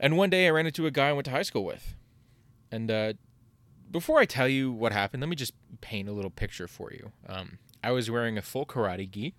And 0.00 0.16
one 0.16 0.30
day 0.30 0.46
I 0.46 0.50
ran 0.50 0.66
into 0.66 0.86
a 0.86 0.90
guy 0.90 1.08
I 1.08 1.12
went 1.12 1.24
to 1.26 1.30
high 1.30 1.42
school 1.42 1.64
with. 1.64 1.94
And 2.70 2.90
uh, 2.90 3.12
before 3.90 4.18
I 4.18 4.26
tell 4.26 4.48
you 4.48 4.70
what 4.70 4.92
happened, 4.92 5.22
let 5.22 5.28
me 5.28 5.36
just 5.36 5.54
paint 5.80 6.08
a 6.08 6.12
little 6.12 6.30
picture 6.30 6.68
for 6.68 6.92
you. 6.92 7.12
Um, 7.28 7.58
I 7.82 7.92
was 7.92 8.10
wearing 8.10 8.38
a 8.38 8.42
full 8.42 8.66
karate 8.66 9.10
gi, 9.10 9.34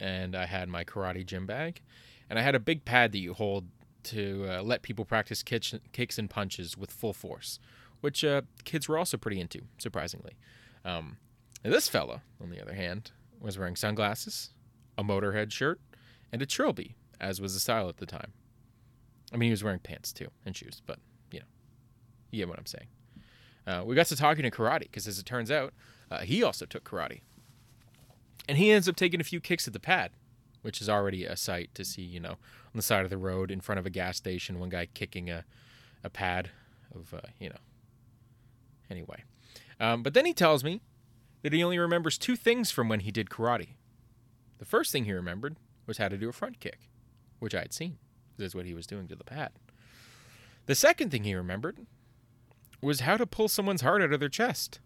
and 0.00 0.34
I 0.34 0.46
had 0.46 0.68
my 0.68 0.84
karate 0.84 1.24
gym 1.24 1.46
bag, 1.46 1.80
and 2.28 2.38
I 2.38 2.42
had 2.42 2.54
a 2.54 2.60
big 2.60 2.84
pad 2.84 3.12
that 3.12 3.18
you 3.18 3.34
hold 3.34 3.66
to 4.04 4.46
uh, 4.48 4.62
let 4.62 4.82
people 4.82 5.04
practice 5.04 5.42
kitch- 5.42 5.74
kicks 5.92 6.18
and 6.18 6.30
punches 6.30 6.76
with 6.76 6.90
full 6.90 7.12
force, 7.12 7.58
which 8.00 8.24
uh, 8.24 8.42
kids 8.64 8.88
were 8.88 8.98
also 8.98 9.16
pretty 9.16 9.40
into, 9.40 9.62
surprisingly. 9.78 10.32
Um, 10.84 11.18
this 11.62 11.88
fella, 11.88 12.22
on 12.40 12.50
the 12.50 12.60
other 12.60 12.74
hand, 12.74 13.10
was 13.40 13.58
wearing 13.58 13.76
sunglasses, 13.76 14.50
a 14.96 15.04
Motorhead 15.04 15.52
shirt, 15.52 15.80
and 16.32 16.42
a 16.42 16.46
trilby, 16.46 16.94
as 17.20 17.40
was 17.40 17.54
the 17.54 17.60
style 17.60 17.88
at 17.88 17.98
the 17.98 18.06
time. 18.06 18.32
I 19.32 19.36
mean, 19.36 19.48
he 19.48 19.52
was 19.52 19.64
wearing 19.64 19.80
pants 19.80 20.12
too 20.12 20.28
and 20.44 20.56
shoes, 20.56 20.82
but 20.86 20.98
you 21.30 21.40
know, 21.40 21.46
you 22.30 22.38
get 22.38 22.48
what 22.48 22.58
I'm 22.58 22.66
saying. 22.66 22.88
Uh, 23.66 23.82
we 23.84 23.94
got 23.94 24.06
to 24.06 24.16
talking 24.16 24.44
to 24.44 24.50
karate 24.50 24.80
because, 24.80 25.06
as 25.06 25.18
it 25.18 25.26
turns 25.26 25.50
out, 25.50 25.74
uh, 26.10 26.20
he 26.20 26.42
also 26.42 26.64
took 26.64 26.84
karate, 26.84 27.20
and 28.48 28.56
he 28.56 28.70
ends 28.70 28.88
up 28.88 28.96
taking 28.96 29.20
a 29.20 29.24
few 29.24 29.40
kicks 29.40 29.66
at 29.66 29.74
the 29.74 29.80
pad, 29.80 30.10
which 30.62 30.80
is 30.80 30.88
already 30.88 31.24
a 31.24 31.36
sight 31.36 31.70
to 31.74 31.84
see. 31.84 32.02
You 32.02 32.20
know, 32.20 32.30
on 32.30 32.76
the 32.76 32.82
side 32.82 33.04
of 33.04 33.10
the 33.10 33.18
road 33.18 33.50
in 33.50 33.60
front 33.60 33.78
of 33.78 33.84
a 33.84 33.90
gas 33.90 34.16
station, 34.16 34.58
one 34.58 34.70
guy 34.70 34.86
kicking 34.86 35.28
a 35.28 35.44
a 36.02 36.08
pad 36.08 36.50
of 36.94 37.12
uh, 37.12 37.20
you 37.38 37.50
know. 37.50 37.56
Anyway, 38.90 39.24
um, 39.78 40.02
but 40.02 40.14
then 40.14 40.24
he 40.24 40.32
tells 40.32 40.64
me 40.64 40.80
that 41.42 41.52
he 41.52 41.62
only 41.62 41.78
remembers 41.78 42.16
two 42.16 42.36
things 42.36 42.70
from 42.70 42.88
when 42.88 43.00
he 43.00 43.10
did 43.10 43.28
karate. 43.28 43.74
The 44.58 44.64
first 44.64 44.92
thing 44.92 45.04
he 45.04 45.12
remembered 45.12 45.56
was 45.88 45.98
how 45.98 46.08
to 46.08 46.16
do 46.16 46.28
a 46.28 46.32
front 46.32 46.60
kick, 46.60 46.88
which 47.40 47.54
I 47.54 47.60
had 47.60 47.72
seen. 47.72 47.98
This 48.36 48.48
is 48.48 48.54
what 48.54 48.66
he 48.66 48.74
was 48.74 48.86
doing 48.86 49.08
to 49.08 49.16
the 49.16 49.24
pad. 49.24 49.50
The 50.66 50.76
second 50.76 51.10
thing 51.10 51.24
he 51.24 51.34
remembered 51.34 51.78
was 52.80 53.00
how 53.00 53.16
to 53.16 53.26
pull 53.26 53.48
someone's 53.48 53.80
heart 53.80 54.02
out 54.02 54.12
of 54.12 54.20
their 54.20 54.28
chest. 54.28 54.78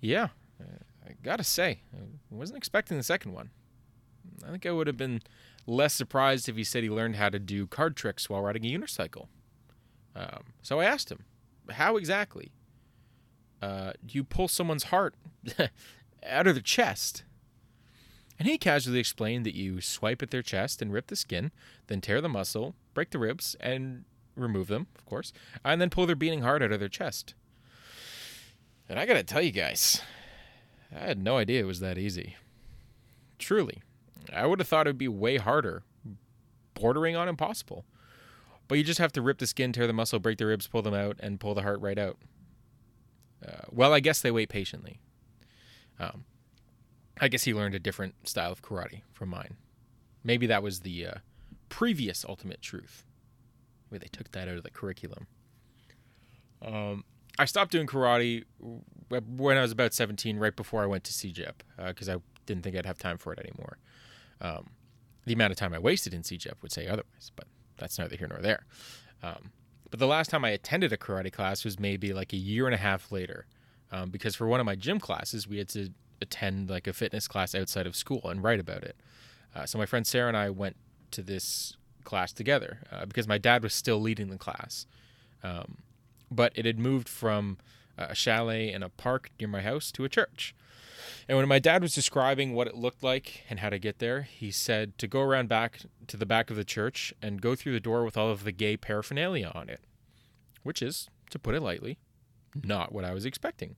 Yeah, 0.00 0.28
I 0.60 1.12
gotta 1.22 1.44
say, 1.44 1.80
I 1.94 2.00
wasn't 2.28 2.58
expecting 2.58 2.98
the 2.98 3.02
second 3.02 3.32
one. 3.32 3.50
I 4.46 4.50
think 4.50 4.66
I 4.66 4.72
would 4.72 4.86
have 4.86 4.98
been 4.98 5.22
less 5.66 5.94
surprised 5.94 6.48
if 6.48 6.56
he 6.56 6.64
said 6.64 6.82
he 6.82 6.90
learned 6.90 7.16
how 7.16 7.30
to 7.30 7.38
do 7.38 7.66
card 7.66 7.96
tricks 7.96 8.28
while 8.28 8.42
riding 8.42 8.66
a 8.66 8.78
unicycle. 8.78 9.28
Um, 10.14 10.42
so 10.62 10.80
I 10.80 10.84
asked 10.84 11.10
him, 11.10 11.24
how 11.70 11.96
exactly 11.96 12.52
uh, 13.62 13.92
do 14.04 14.18
you 14.18 14.24
pull 14.24 14.48
someone's 14.48 14.84
heart 14.84 15.14
out 16.26 16.46
of 16.46 16.54
their 16.54 16.62
chest? 16.62 17.24
And 18.38 18.48
he 18.48 18.58
casually 18.58 18.98
explained 18.98 19.46
that 19.46 19.54
you 19.54 19.80
swipe 19.80 20.22
at 20.22 20.30
their 20.30 20.42
chest 20.42 20.82
and 20.82 20.92
rip 20.92 21.06
the 21.06 21.16
skin, 21.16 21.52
then 21.86 22.00
tear 22.00 22.20
the 22.20 22.28
muscle, 22.28 22.74
break 22.92 23.10
the 23.10 23.18
ribs, 23.18 23.54
and 23.60 24.04
remove 24.36 24.66
them, 24.66 24.88
of 24.96 25.06
course, 25.06 25.32
and 25.64 25.80
then 25.80 25.90
pull 25.90 26.06
their 26.06 26.16
beating 26.16 26.42
heart 26.42 26.62
out 26.62 26.72
of 26.72 26.80
their 26.80 26.88
chest. 26.88 27.34
And 28.88 28.98
I 28.98 29.06
gotta 29.06 29.22
tell 29.22 29.40
you 29.40 29.52
guys, 29.52 30.02
I 30.94 31.00
had 31.00 31.22
no 31.22 31.36
idea 31.36 31.60
it 31.60 31.66
was 31.66 31.80
that 31.80 31.98
easy. 31.98 32.36
Truly. 33.38 33.82
I 34.32 34.46
would 34.46 34.58
have 34.58 34.68
thought 34.68 34.86
it 34.86 34.90
would 34.90 34.98
be 34.98 35.08
way 35.08 35.36
harder, 35.36 35.82
bordering 36.74 37.16
on 37.16 37.28
impossible. 37.28 37.84
But 38.66 38.78
you 38.78 38.84
just 38.84 38.98
have 38.98 39.12
to 39.12 39.22
rip 39.22 39.38
the 39.38 39.46
skin, 39.46 39.72
tear 39.72 39.86
the 39.86 39.92
muscle, 39.92 40.18
break 40.18 40.38
the 40.38 40.46
ribs, 40.46 40.66
pull 40.66 40.82
them 40.82 40.94
out, 40.94 41.18
and 41.20 41.38
pull 41.38 41.54
the 41.54 41.62
heart 41.62 41.80
right 41.80 41.98
out. 41.98 42.16
Uh, 43.46 43.66
well, 43.70 43.92
I 43.92 44.00
guess 44.00 44.20
they 44.20 44.30
wait 44.30 44.48
patiently. 44.48 45.00
Um, 46.00 46.24
I 47.20 47.28
guess 47.28 47.44
he 47.44 47.54
learned 47.54 47.74
a 47.74 47.78
different 47.78 48.28
style 48.28 48.52
of 48.52 48.62
karate 48.62 49.02
from 49.12 49.28
mine. 49.28 49.56
Maybe 50.22 50.46
that 50.46 50.62
was 50.62 50.80
the 50.80 51.06
uh, 51.06 51.14
previous 51.68 52.24
ultimate 52.28 52.60
truth, 52.60 53.04
where 53.88 53.98
they 53.98 54.08
took 54.08 54.32
that 54.32 54.48
out 54.48 54.56
of 54.56 54.62
the 54.62 54.70
curriculum. 54.70 55.26
Um, 56.62 57.04
I 57.38 57.44
stopped 57.44 57.72
doing 57.72 57.86
karate 57.86 58.44
when 59.08 59.56
I 59.56 59.62
was 59.62 59.72
about 59.72 59.92
17, 59.92 60.38
right 60.38 60.54
before 60.54 60.82
I 60.82 60.86
went 60.86 61.04
to 61.04 61.12
CEGEP, 61.12 61.54
because 61.86 62.08
uh, 62.08 62.16
I 62.16 62.20
didn't 62.46 62.62
think 62.62 62.76
I'd 62.76 62.86
have 62.86 62.98
time 62.98 63.18
for 63.18 63.32
it 63.32 63.38
anymore. 63.38 63.78
Um, 64.40 64.70
the 65.26 65.32
amount 65.32 65.50
of 65.50 65.56
time 65.56 65.74
I 65.74 65.78
wasted 65.78 66.14
in 66.14 66.22
CEGEP 66.22 66.62
would 66.62 66.72
say 66.72 66.86
otherwise, 66.86 67.30
but 67.34 67.46
that's 67.76 67.98
neither 67.98 68.16
here 68.16 68.28
nor 68.28 68.40
there. 68.40 68.66
Um, 69.22 69.52
but 69.90 70.00
the 70.00 70.06
last 70.06 70.30
time 70.30 70.44
I 70.44 70.50
attended 70.50 70.92
a 70.92 70.96
karate 70.96 71.32
class 71.32 71.64
was 71.64 71.78
maybe 71.78 72.12
like 72.12 72.32
a 72.32 72.36
year 72.36 72.66
and 72.66 72.74
a 72.74 72.78
half 72.78 73.12
later, 73.12 73.46
um, 73.92 74.10
because 74.10 74.34
for 74.34 74.46
one 74.46 74.60
of 74.60 74.66
my 74.66 74.74
gym 74.74 74.98
classes, 74.98 75.46
we 75.46 75.58
had 75.58 75.68
to 75.70 75.90
attend 76.20 76.70
like 76.70 76.86
a 76.86 76.92
fitness 76.92 77.28
class 77.28 77.54
outside 77.54 77.86
of 77.86 77.96
school 77.96 78.22
and 78.24 78.42
write 78.42 78.60
about 78.60 78.82
it. 78.82 78.96
Uh, 79.54 79.66
so 79.66 79.78
my 79.78 79.86
friend 79.86 80.06
Sarah 80.06 80.28
and 80.28 80.36
I 80.36 80.50
went 80.50 80.76
to 81.12 81.22
this 81.22 81.76
class 82.04 82.32
together 82.32 82.80
uh, 82.90 83.06
because 83.06 83.28
my 83.28 83.38
dad 83.38 83.62
was 83.62 83.74
still 83.74 84.00
leading 84.00 84.28
the 84.28 84.38
class. 84.38 84.86
Um, 85.42 85.78
but 86.30 86.52
it 86.54 86.64
had 86.64 86.78
moved 86.78 87.08
from 87.08 87.58
a 87.96 88.14
chalet 88.14 88.72
in 88.72 88.82
a 88.82 88.88
park 88.88 89.30
near 89.38 89.48
my 89.48 89.60
house 89.60 89.92
to 89.92 90.04
a 90.04 90.08
church. 90.08 90.54
And 91.28 91.38
when 91.38 91.48
my 91.48 91.58
dad 91.58 91.82
was 91.82 91.94
describing 91.94 92.54
what 92.54 92.66
it 92.66 92.74
looked 92.74 93.02
like 93.02 93.44
and 93.48 93.60
how 93.60 93.70
to 93.70 93.78
get 93.78 93.98
there, 93.98 94.22
he 94.22 94.50
said 94.50 94.98
to 94.98 95.06
go 95.06 95.20
around 95.20 95.48
back 95.48 95.80
to 96.08 96.16
the 96.16 96.26
back 96.26 96.50
of 96.50 96.56
the 96.56 96.64
church 96.64 97.14
and 97.22 97.40
go 97.40 97.54
through 97.54 97.72
the 97.72 97.80
door 97.80 98.04
with 98.04 98.16
all 98.16 98.30
of 98.30 98.44
the 98.44 98.52
gay 98.52 98.76
paraphernalia 98.76 99.52
on 99.54 99.68
it, 99.68 99.80
which 100.62 100.82
is, 100.82 101.08
to 101.30 101.38
put 101.38 101.54
it 101.54 101.62
lightly, 101.62 101.98
not 102.62 102.92
what 102.92 103.04
I 103.04 103.12
was 103.12 103.24
expecting. 103.24 103.76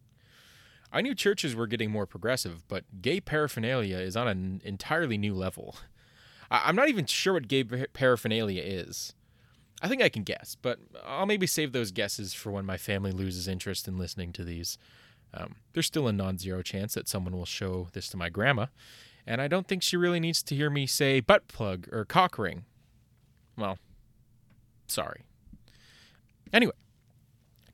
I 0.97 1.03
knew 1.03 1.15
churches 1.15 1.55
were 1.55 1.67
getting 1.67 1.91
more 1.91 2.07
progressive, 2.07 2.67
but 2.69 3.03
gay 3.03 3.21
paraphernalia 3.21 3.99
is 3.99 4.17
on 4.17 4.29
an 4.29 4.63
entirely 4.65 5.19
new 5.19 5.35
level. 5.35 5.77
I'm 6.51 6.75
not 6.75 6.89
even 6.89 7.05
sure 7.05 7.35
what 7.35 7.49
gay 7.49 7.65
paraphernalia 7.65 8.63
is. 8.63 9.15
I 9.83 9.89
think 9.89 10.01
I 10.01 10.09
can 10.09 10.23
guess, 10.23 10.57
but 10.63 10.79
I'll 11.05 11.27
maybe 11.27 11.47
save 11.47 11.73
those 11.73 11.91
guesses 11.91 12.33
for 12.33 12.51
when 12.51 12.65
my 12.65 12.79
family 12.79 13.11
loses 13.11 13.47
interest 13.47 13.87
in 13.87 13.99
listening 13.99 14.33
to 14.33 14.45
these. 14.45 14.79
Um, 15.35 15.57
there's 15.75 15.85
still 15.85 16.09
a 16.09 16.15
non 16.15 16.39
zero 16.39 16.63
chance 16.63 16.95
that 16.95 17.09
someone 17.09 17.37
will 17.37 17.45
show 17.45 17.89
this 17.93 18.09
to 18.09 18.17
my 18.17 18.31
grandma, 18.31 18.67
and 19.27 19.43
I 19.43 19.49
don't 19.49 19.69
think 19.69 19.83
she 19.83 19.99
really 19.99 20.19
needs 20.19 20.43
to 20.45 20.55
hear 20.55 20.71
me 20.71 20.87
say 20.87 21.21
butt 21.21 21.47
plug 21.47 21.89
or 21.93 22.07
cock 22.07 22.39
ring. 22.39 22.65
Well, 23.59 23.77
sorry. 24.87 25.25
Anyway, 26.55 26.73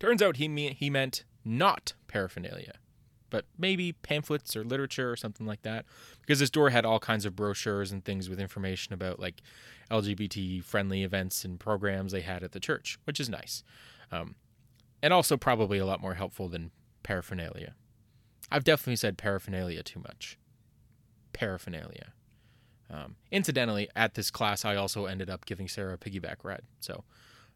turns 0.01 0.23
out 0.23 0.39
he, 0.39 0.49
me- 0.49 0.75
he 0.77 0.91
meant 0.91 1.23
not 1.45 1.93
paraphernalia 2.09 2.73
but 3.33 3.47
maybe 3.57 3.93
pamphlets 3.93 4.55
or 4.55 4.63
literature 4.63 5.11
or 5.11 5.17
something 5.17 5.47
like 5.47 5.63
that. 5.63 5.87
Because 6.21 6.39
this 6.39 6.51
door 6.51 6.69
had 6.69 6.85
all 6.85 7.01
kinds 7.01 7.25
of 7.25 7.35
brochures 7.35 7.91
and 7.91 8.05
things 8.05 8.29
with 8.29 8.39
information 8.39 8.93
about 8.93 9.19
like 9.19 9.41
LGBT 9.91 10.63
friendly 10.63 11.03
events 11.03 11.43
and 11.43 11.59
programs 11.59 12.13
they 12.13 12.21
had 12.21 12.45
at 12.45 12.53
the 12.53 12.61
church, 12.61 12.99
which 13.05 13.19
is 13.19 13.31
nice. 13.31 13.65
Um, 14.13 14.35
and 15.03 15.15
also 15.15 15.39
probably 15.39 15.79
a 15.79 15.87
lot 15.87 16.03
more 16.03 16.13
helpful 16.13 16.47
than 16.47 16.73
paraphernalia. 17.03 17.75
I've 18.51 18.65
definitely 18.65 18.97
said 18.97 19.17
paraphernalia 19.17 19.83
too 19.83 20.01
much. 20.01 20.39
Paraphernalia. 21.33 22.13
Um, 22.91 23.17
incidentally, 23.31 23.89
at 23.97 24.13
this 24.13 24.31
class, 24.31 24.67
I 24.67 24.77
also 24.77 25.07
ended 25.07 25.31
up 25.31 25.47
giving 25.47 25.69
Sarah 25.69 25.95
a 25.95 25.97
piggyback 25.97 26.45
ride. 26.45 26.65
So 26.81 27.05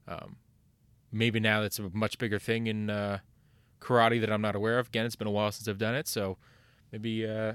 um, 0.08 0.36
maybe 1.12 1.38
now 1.38 1.60
that's 1.60 1.78
a 1.78 1.90
much 1.92 2.16
bigger 2.16 2.38
thing 2.38 2.66
in 2.66 2.88
uh, 2.88 3.18
karate 3.80 4.20
that 4.20 4.30
I'm 4.32 4.42
not 4.42 4.56
aware 4.56 4.78
of. 4.78 4.88
Again, 4.88 5.06
it's 5.06 5.16
been 5.16 5.28
a 5.28 5.32
while 5.32 5.52
since 5.52 5.68
I've 5.68 5.78
done 5.78 5.94
it, 5.94 6.08
so 6.08 6.38
maybe 6.92 7.26
uh, 7.26 7.54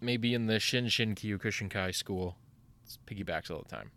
maybe 0.00 0.34
in 0.34 0.46
the 0.46 0.60
Shin 0.60 0.88
Shin 0.88 1.14
Kyokushinkai 1.14 1.94
school, 1.94 2.36
it's 2.84 2.98
piggybacks 3.06 3.50
all 3.50 3.62
the 3.62 3.74
time. 3.74 3.90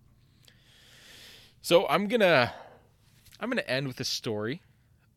So 1.61 1.87
I'm 1.87 2.07
gonna 2.07 2.53
I'm 3.39 3.49
gonna 3.49 3.61
end 3.61 3.87
with 3.87 3.99
a 3.99 4.05
story 4.05 4.61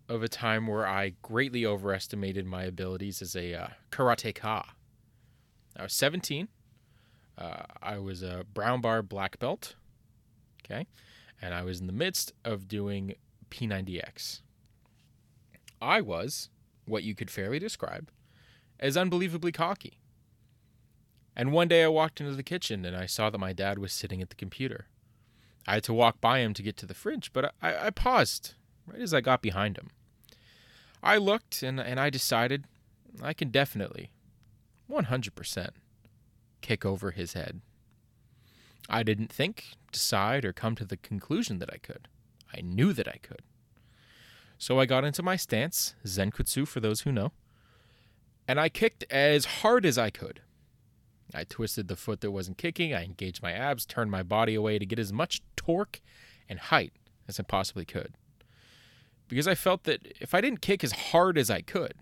of 0.08 0.22
a 0.24 0.28
time 0.28 0.66
where 0.66 0.86
I 0.86 1.14
greatly 1.22 1.64
overestimated 1.64 2.44
my 2.44 2.64
abilities 2.64 3.22
as 3.22 3.36
a 3.36 3.54
uh, 3.54 3.68
karateka. 3.92 4.64
I 5.76 5.82
was 5.84 5.92
17. 5.92 6.48
Uh, 7.38 7.62
I 7.80 7.98
was 7.98 8.22
a 8.22 8.44
brown 8.52 8.80
bar 8.80 9.02
black 9.02 9.38
belt. 9.38 9.76
Okay. 10.64 10.86
And 11.40 11.54
I 11.54 11.62
was 11.62 11.80
in 11.80 11.86
the 11.86 11.92
midst 11.92 12.32
of 12.44 12.66
doing 12.66 13.14
P90X. 13.50 14.40
I 15.80 16.00
was 16.00 16.50
what 16.84 17.02
you 17.02 17.14
could 17.14 17.30
fairly 17.30 17.58
describe 17.58 18.10
as 18.78 18.96
unbelievably 18.96 19.52
cocky. 19.52 19.98
And 21.36 21.52
one 21.52 21.68
day 21.68 21.84
I 21.84 21.88
walked 21.88 22.20
into 22.20 22.34
the 22.34 22.42
kitchen 22.42 22.84
and 22.84 22.96
I 22.96 23.06
saw 23.06 23.30
that 23.30 23.38
my 23.38 23.52
dad 23.52 23.78
was 23.78 23.92
sitting 23.92 24.20
at 24.20 24.30
the 24.30 24.36
computer. 24.36 24.86
I 25.66 25.74
had 25.74 25.84
to 25.84 25.94
walk 25.94 26.20
by 26.20 26.40
him 26.40 26.54
to 26.54 26.62
get 26.62 26.76
to 26.78 26.86
the 26.86 26.94
fridge, 26.94 27.32
but 27.32 27.54
I, 27.62 27.86
I 27.86 27.90
paused 27.90 28.54
right 28.86 29.00
as 29.00 29.14
I 29.14 29.20
got 29.20 29.42
behind 29.42 29.76
him. 29.76 29.90
I 31.02 31.16
looked 31.16 31.62
and, 31.62 31.78
and 31.78 32.00
I 32.00 32.10
decided 32.10 32.64
I 33.22 33.32
can 33.32 33.50
definitely, 33.50 34.10
100%, 34.90 35.68
kick 36.60 36.84
over 36.84 37.10
his 37.12 37.34
head. 37.34 37.60
I 38.88 39.02
didn't 39.02 39.32
think, 39.32 39.76
decide, 39.92 40.44
or 40.44 40.52
come 40.52 40.74
to 40.76 40.84
the 40.84 40.96
conclusion 40.96 41.58
that 41.58 41.72
I 41.72 41.78
could. 41.78 42.08
I 42.52 42.60
knew 42.60 42.92
that 42.92 43.08
I 43.08 43.18
could. 43.22 43.42
So 44.60 44.78
I 44.78 44.84
got 44.84 45.06
into 45.06 45.22
my 45.22 45.36
stance, 45.36 45.94
Zenkutsu 46.04 46.68
for 46.68 46.80
those 46.80 47.00
who 47.00 47.10
know, 47.10 47.32
and 48.46 48.60
I 48.60 48.68
kicked 48.68 49.04
as 49.10 49.46
hard 49.46 49.86
as 49.86 49.96
I 49.96 50.10
could. 50.10 50.42
I 51.34 51.44
twisted 51.44 51.88
the 51.88 51.96
foot 51.96 52.20
that 52.20 52.30
wasn't 52.30 52.58
kicking, 52.58 52.92
I 52.92 53.02
engaged 53.02 53.42
my 53.42 53.52
abs, 53.52 53.86
turned 53.86 54.10
my 54.10 54.22
body 54.22 54.54
away 54.54 54.78
to 54.78 54.84
get 54.84 54.98
as 54.98 55.14
much 55.14 55.40
torque 55.56 56.02
and 56.46 56.58
height 56.58 56.92
as 57.26 57.40
I 57.40 57.44
possibly 57.44 57.86
could. 57.86 58.12
Because 59.28 59.48
I 59.48 59.54
felt 59.54 59.84
that 59.84 60.06
if 60.20 60.34
I 60.34 60.42
didn't 60.42 60.60
kick 60.60 60.84
as 60.84 60.92
hard 60.92 61.38
as 61.38 61.48
I 61.48 61.62
could, 61.62 61.94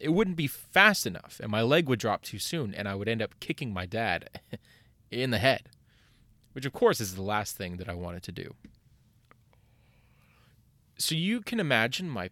it 0.00 0.08
wouldn't 0.08 0.36
be 0.36 0.48
fast 0.48 1.06
enough 1.06 1.38
and 1.40 1.48
my 1.48 1.62
leg 1.62 1.88
would 1.88 2.00
drop 2.00 2.22
too 2.22 2.40
soon 2.40 2.74
and 2.74 2.88
I 2.88 2.96
would 2.96 3.08
end 3.08 3.22
up 3.22 3.38
kicking 3.38 3.72
my 3.72 3.86
dad 3.86 4.40
in 5.12 5.30
the 5.30 5.38
head. 5.38 5.68
which 6.54 6.66
of 6.66 6.72
course 6.72 7.00
is 7.00 7.14
the 7.14 7.22
last 7.22 7.56
thing 7.56 7.76
that 7.76 7.88
I 7.88 7.94
wanted 7.94 8.24
to 8.24 8.32
do. 8.32 8.56
So 10.96 11.14
you 11.14 11.40
can 11.40 11.60
imagine 11.60 12.08
my 12.08 12.30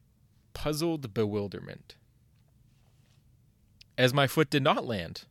puzzled 0.54 1.12
bewilderment 1.14 1.96
as 3.98 4.14
my 4.14 4.26
foot 4.26 4.50
did 4.50 4.62
not 4.62 4.86
land 4.86 5.24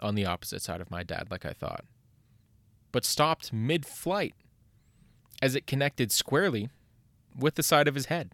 on 0.00 0.14
the 0.14 0.26
opposite 0.26 0.62
side 0.62 0.80
of 0.80 0.90
my 0.90 1.02
dad 1.02 1.28
like 1.30 1.44
I 1.44 1.52
thought, 1.52 1.84
but 2.92 3.04
stopped 3.04 3.52
mid 3.52 3.86
flight 3.86 4.34
as 5.42 5.54
it 5.54 5.66
connected 5.66 6.12
squarely 6.12 6.68
with 7.36 7.54
the 7.54 7.62
side 7.62 7.88
of 7.88 7.94
his 7.94 8.06
head. 8.06 8.32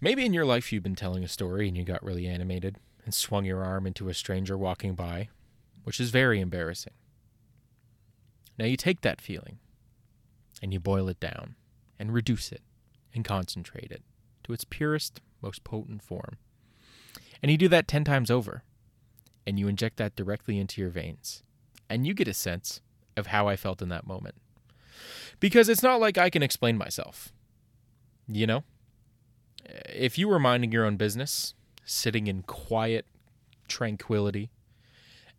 Maybe 0.00 0.24
in 0.24 0.32
your 0.32 0.44
life 0.44 0.72
you've 0.72 0.82
been 0.82 0.96
telling 0.96 1.24
a 1.24 1.28
story 1.28 1.68
and 1.68 1.76
you 1.76 1.84
got 1.84 2.02
really 2.02 2.26
animated 2.26 2.76
and 3.04 3.14
swung 3.14 3.44
your 3.44 3.64
arm 3.64 3.86
into 3.86 4.08
a 4.08 4.14
stranger 4.14 4.56
walking 4.56 4.94
by, 4.94 5.28
which 5.84 6.00
is 6.00 6.10
very 6.10 6.40
embarrassing. 6.40 6.94
Now 8.58 8.64
you 8.64 8.76
take 8.76 9.02
that 9.02 9.20
feeling 9.20 9.58
and 10.62 10.72
you 10.72 10.80
boil 10.80 11.08
it 11.08 11.20
down 11.20 11.54
and 11.98 12.12
reduce 12.12 12.52
it 12.52 12.62
and 13.14 13.24
concentrate 13.24 13.90
it 13.90 14.02
to 14.44 14.52
its 14.52 14.64
purest, 14.64 15.20
most 15.42 15.64
potent 15.64 16.02
form. 16.02 16.36
And 17.42 17.50
you 17.50 17.58
do 17.58 17.68
that 17.68 17.88
10 17.88 18.04
times 18.04 18.30
over 18.30 18.62
and 19.46 19.58
you 19.58 19.68
inject 19.68 19.96
that 19.98 20.16
directly 20.16 20.58
into 20.58 20.80
your 20.80 20.90
veins. 20.90 21.42
And 21.88 22.06
you 22.06 22.14
get 22.14 22.28
a 22.28 22.34
sense 22.34 22.80
of 23.16 23.28
how 23.28 23.48
I 23.48 23.56
felt 23.56 23.80
in 23.80 23.88
that 23.90 24.06
moment. 24.06 24.34
Because 25.38 25.68
it's 25.68 25.82
not 25.82 26.00
like 26.00 26.18
I 26.18 26.30
can 26.30 26.42
explain 26.42 26.76
myself. 26.76 27.32
You 28.26 28.46
know? 28.46 28.64
If 29.88 30.18
you 30.18 30.28
were 30.28 30.38
minding 30.38 30.72
your 30.72 30.84
own 30.84 30.96
business, 30.96 31.54
sitting 31.84 32.26
in 32.26 32.42
quiet 32.42 33.06
tranquility, 33.68 34.50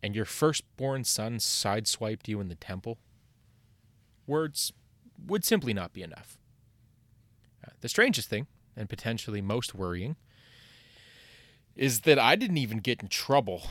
and 0.02 0.14
your 0.14 0.24
firstborn 0.24 1.04
son 1.04 1.38
sideswiped 1.38 2.28
you 2.28 2.40
in 2.40 2.48
the 2.48 2.54
temple, 2.54 2.98
words 4.26 4.72
would 5.26 5.44
simply 5.44 5.74
not 5.74 5.92
be 5.92 6.02
enough. 6.02 6.38
Uh, 7.66 7.70
the 7.80 7.88
strangest 7.88 8.28
thing, 8.28 8.46
and 8.76 8.88
potentially 8.88 9.40
most 9.40 9.74
worrying, 9.74 10.16
is 11.74 12.00
that 12.00 12.18
I 12.18 12.36
didn't 12.36 12.58
even 12.58 12.78
get 12.78 13.02
in 13.02 13.08
trouble. 13.08 13.62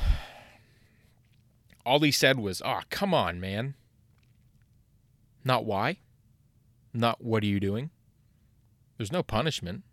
All 1.86 2.00
he 2.00 2.12
said 2.12 2.40
was, 2.40 2.62
Oh, 2.66 2.82
come 2.90 3.14
on, 3.14 3.40
man. 3.40 3.76
Not 5.44 5.66
why. 5.66 6.00
Not 6.94 7.24
what 7.24 7.44
are 7.44 7.48
you 7.48 7.60
doing. 7.60 7.90
There's 8.98 9.12
no 9.12 9.24
punishment. 9.24 9.84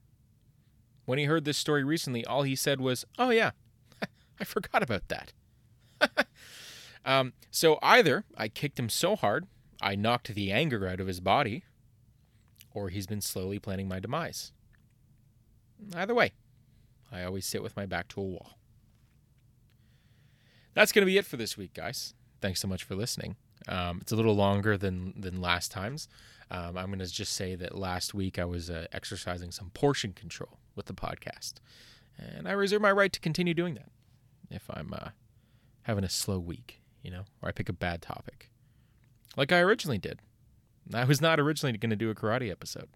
When 1.05 1.19
he 1.19 1.27
heard 1.27 1.45
this 1.45 1.59
story 1.59 1.85
recently, 1.85 2.25
all 2.25 2.43
he 2.43 2.57
said 2.57 2.81
was, 2.81 3.05
Oh, 3.19 3.31
yeah, 3.31 3.51
I 4.41 4.45
forgot 4.45 4.83
about 4.83 5.09
that. 5.09 5.33
um, 7.05 7.33
so 7.51 7.79
either 7.83 8.25
I 8.37 8.49
kicked 8.49 8.79
him 8.79 8.89
so 8.89 9.17
hard 9.17 9.47
I 9.85 9.97
knocked 9.97 10.35
the 10.35 10.51
anger 10.51 10.89
out 10.89 10.99
of 10.99 11.07
his 11.07 11.21
body, 11.21 11.63
or 12.73 12.89
he's 12.89 13.07
been 13.07 13.21
slowly 13.21 13.59
planning 13.59 13.87
my 13.87 14.01
demise. 14.01 14.51
Either 15.95 16.15
way, 16.15 16.33
I 17.13 17.23
always 17.23 17.45
sit 17.45 17.63
with 17.63 17.77
my 17.77 17.85
back 17.85 18.09
to 18.09 18.21
a 18.23 18.25
wall. 18.25 18.59
That's 20.73 20.91
going 20.91 21.03
to 21.03 21.07
be 21.07 21.19
it 21.19 21.27
for 21.27 21.37
this 21.37 21.59
week, 21.59 21.75
guys. 21.75 22.15
Thanks 22.41 22.61
so 22.61 22.67
much 22.67 22.83
for 22.83 22.95
listening. 22.95 23.37
Um, 23.69 23.99
it's 24.01 24.11
a 24.11 24.17
little 24.17 24.35
longer 24.35 24.79
than 24.79 25.13
than 25.21 25.43
last 25.43 25.71
times. 25.71 26.09
Um, 26.51 26.79
I'm 26.79 26.87
going 26.87 26.99
to 27.01 27.07
just 27.07 27.35
say 27.35 27.55
that 27.55 27.77
last 27.77 28.15
week 28.15 28.39
I 28.39 28.47
was 28.47 28.71
uh, 28.71 28.87
exercising 28.91 29.51
some 29.51 29.69
portion 29.71 30.15
control 30.15 30.61
with 30.75 30.87
the 30.87 30.95
podcast, 30.95 31.55
and 32.19 32.49
I 32.49 32.53
reserve 32.53 32.81
my 32.81 32.93
right 32.93 33.13
to 33.13 33.21
continue 33.21 33.53
doing 33.53 33.75
that 33.75 33.91
if 34.51 34.65
I'm 34.71 34.95
uh, 34.95 35.11
having 35.83 36.05
a 36.05 36.09
slow 36.09 36.39
week, 36.39 36.81
you 37.03 37.11
know, 37.11 37.25
or 37.43 37.51
I 37.51 37.53
pick 37.53 37.69
a 37.69 37.75
bad 37.75 38.01
topic, 38.01 38.51
like 39.37 39.53
I 39.53 39.61
originally 39.61 39.99
did. 39.99 40.21
I 40.93 41.05
was 41.05 41.21
not 41.21 41.41
originally 41.41 41.77
going 41.79 41.91
to 41.91 41.97
do 41.97 42.11
a 42.11 42.15
karate 42.15 42.51
episode. 42.51 42.89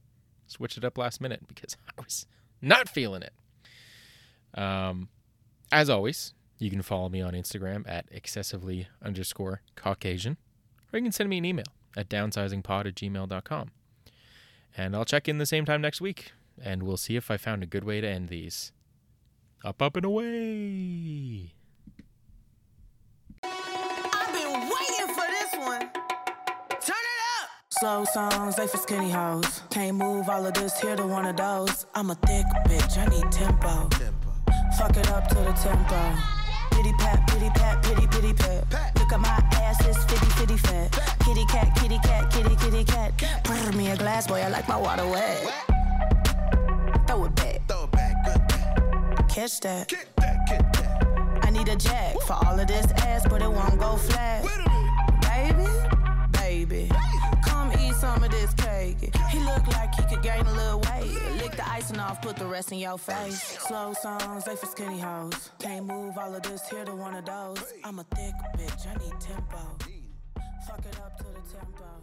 Switched 0.47 0.77
it 0.77 0.85
up 0.85 0.99
last 0.99 1.21
minute 1.21 1.47
because 1.49 1.77
I 1.89 2.03
was 2.03 2.27
not 2.61 2.89
feeling 2.89 3.23
it. 3.23 3.33
Um, 4.59 5.09
as 5.71 5.89
always, 5.91 6.35
you 6.59 6.71
can 6.71 6.83
follow 6.83 7.09
me 7.09 7.21
on 7.21 7.33
Instagram 7.35 7.89
at 7.89 8.07
excessively 8.11 8.89
underscore 9.03 9.63
Caucasian, 9.77 10.37
or 10.93 10.99
you 10.99 11.05
can 11.05 11.13
send 11.13 11.29
me 11.29 11.39
an 11.39 11.45
email 11.45 11.67
at 11.97 12.09
downsizingpod 12.09 12.87
at 12.87 12.95
gmail.com. 12.95 13.71
And 14.77 14.95
I'll 14.95 15.05
check 15.05 15.29
in 15.29 15.39
the 15.39 15.47
same 15.47 15.65
time 15.65 15.81
next 15.81 16.01
week, 16.01 16.33
and 16.63 16.83
we'll 16.83 16.97
see 16.97 17.17
if 17.17 17.31
I 17.31 17.37
found 17.37 17.63
a 17.63 17.67
good 17.67 17.85
way 17.85 18.01
to 18.01 18.09
end 18.09 18.29
these. 18.29 18.73
Up, 19.65 19.83
up, 19.83 19.97
and 19.97 20.05
away! 20.05 21.28
Slow 27.81 28.05
songs, 28.13 28.57
they 28.57 28.67
for 28.67 28.77
skinny 28.77 29.09
hoes. 29.09 29.63
Can't 29.71 29.97
move 29.97 30.29
all 30.29 30.45
of 30.45 30.53
this 30.55 30.81
here 30.81 30.97
to 30.97 31.07
one 31.07 31.25
of 31.27 31.37
those. 31.37 31.87
I'm 31.95 32.11
a 32.11 32.17
thick 32.17 32.45
bitch, 32.67 32.99
I 32.99 33.07
need 33.07 33.31
tempo. 33.31 33.89
Fuck 34.77 34.97
it 34.97 35.09
up 35.11 35.29
to 35.29 35.37
the 35.37 35.53
tempo. 35.53 36.15
Pity 36.73 36.93
pat, 36.99 37.25
pity 37.29 37.49
pat, 37.51 37.81
pity 37.85 38.07
pity 38.09 38.33
pat. 38.33 38.65
Look 38.99 39.13
at 39.13 39.21
my 39.21 39.29
ass, 39.63 39.87
it's 39.87 40.05
fitty 40.07 40.27
fitty 40.27 40.57
fat. 40.57 40.91
Kitty 41.25 41.45
cat, 41.47 41.73
kitty 41.77 41.99
cat, 41.99 42.33
kitty 42.33 42.57
kitty 42.57 42.83
cat. 42.83 43.13
Pour 43.45 43.73
me 43.73 43.91
a 43.91 43.97
glass, 43.97 44.27
boy, 44.27 44.41
I 44.41 44.49
like 44.49 44.67
my 44.67 44.77
water 44.77 45.07
wet. 45.07 45.41
Throw 47.07 47.27
it 47.27 47.35
back, 47.37 47.61
Throw 47.69 47.85
it 47.85 47.93
back, 47.93 48.25
good 48.25 48.49
back. 48.49 49.29
catch 49.29 49.61
that. 49.61 49.87
Get 49.87 50.09
that, 50.17 50.49
get 50.49 50.73
that. 50.73 51.45
I 51.45 51.51
need 51.51 51.69
a 51.69 51.77
jack 51.77 52.17
for 52.23 52.33
all 52.33 52.59
of 52.59 52.67
this 52.67 52.91
ass, 53.05 53.25
but 53.31 53.41
it 53.41 53.51
won't 53.51 53.79
go 53.79 53.97
flat. 53.97 54.45
Cake. 58.69 59.17
He 59.31 59.39
look 59.41 59.67
like 59.69 59.95
he 59.95 60.03
could 60.03 60.23
gain 60.23 60.45
a 60.47 60.53
little 60.53 60.81
weight. 60.81 61.13
Lick 61.43 61.53
the 61.57 61.69
icing 61.69 61.99
off, 61.99 62.21
put 62.23 62.37
the 62.37 62.47
rest 62.47 62.73
in 62.73 62.79
your 62.79 62.99
face. 62.99 63.41
Slow 63.43 63.93
songs, 63.95 64.45
they 64.45 64.57
for 64.57 64.67
skinny 64.67 64.99
hoes. 64.99 65.51
Can't 65.59 65.87
move 65.87 66.17
all 66.19 66.35
of 66.35 66.43
this 66.43 66.69
here 66.69 66.85
to 66.85 66.95
one 66.95 67.15
of 67.15 67.25
those. 67.25 67.73
I'm 67.85 67.99
a 67.99 68.05
thick 68.05 68.35
bitch, 68.57 68.87
I 68.87 68.95
need 68.95 69.21
tempo. 69.21 69.77
Fuck 70.67 70.85
it 70.87 71.01
up 71.01 71.19
to 71.19 71.25
the 71.25 71.57
tempo. 71.57 71.98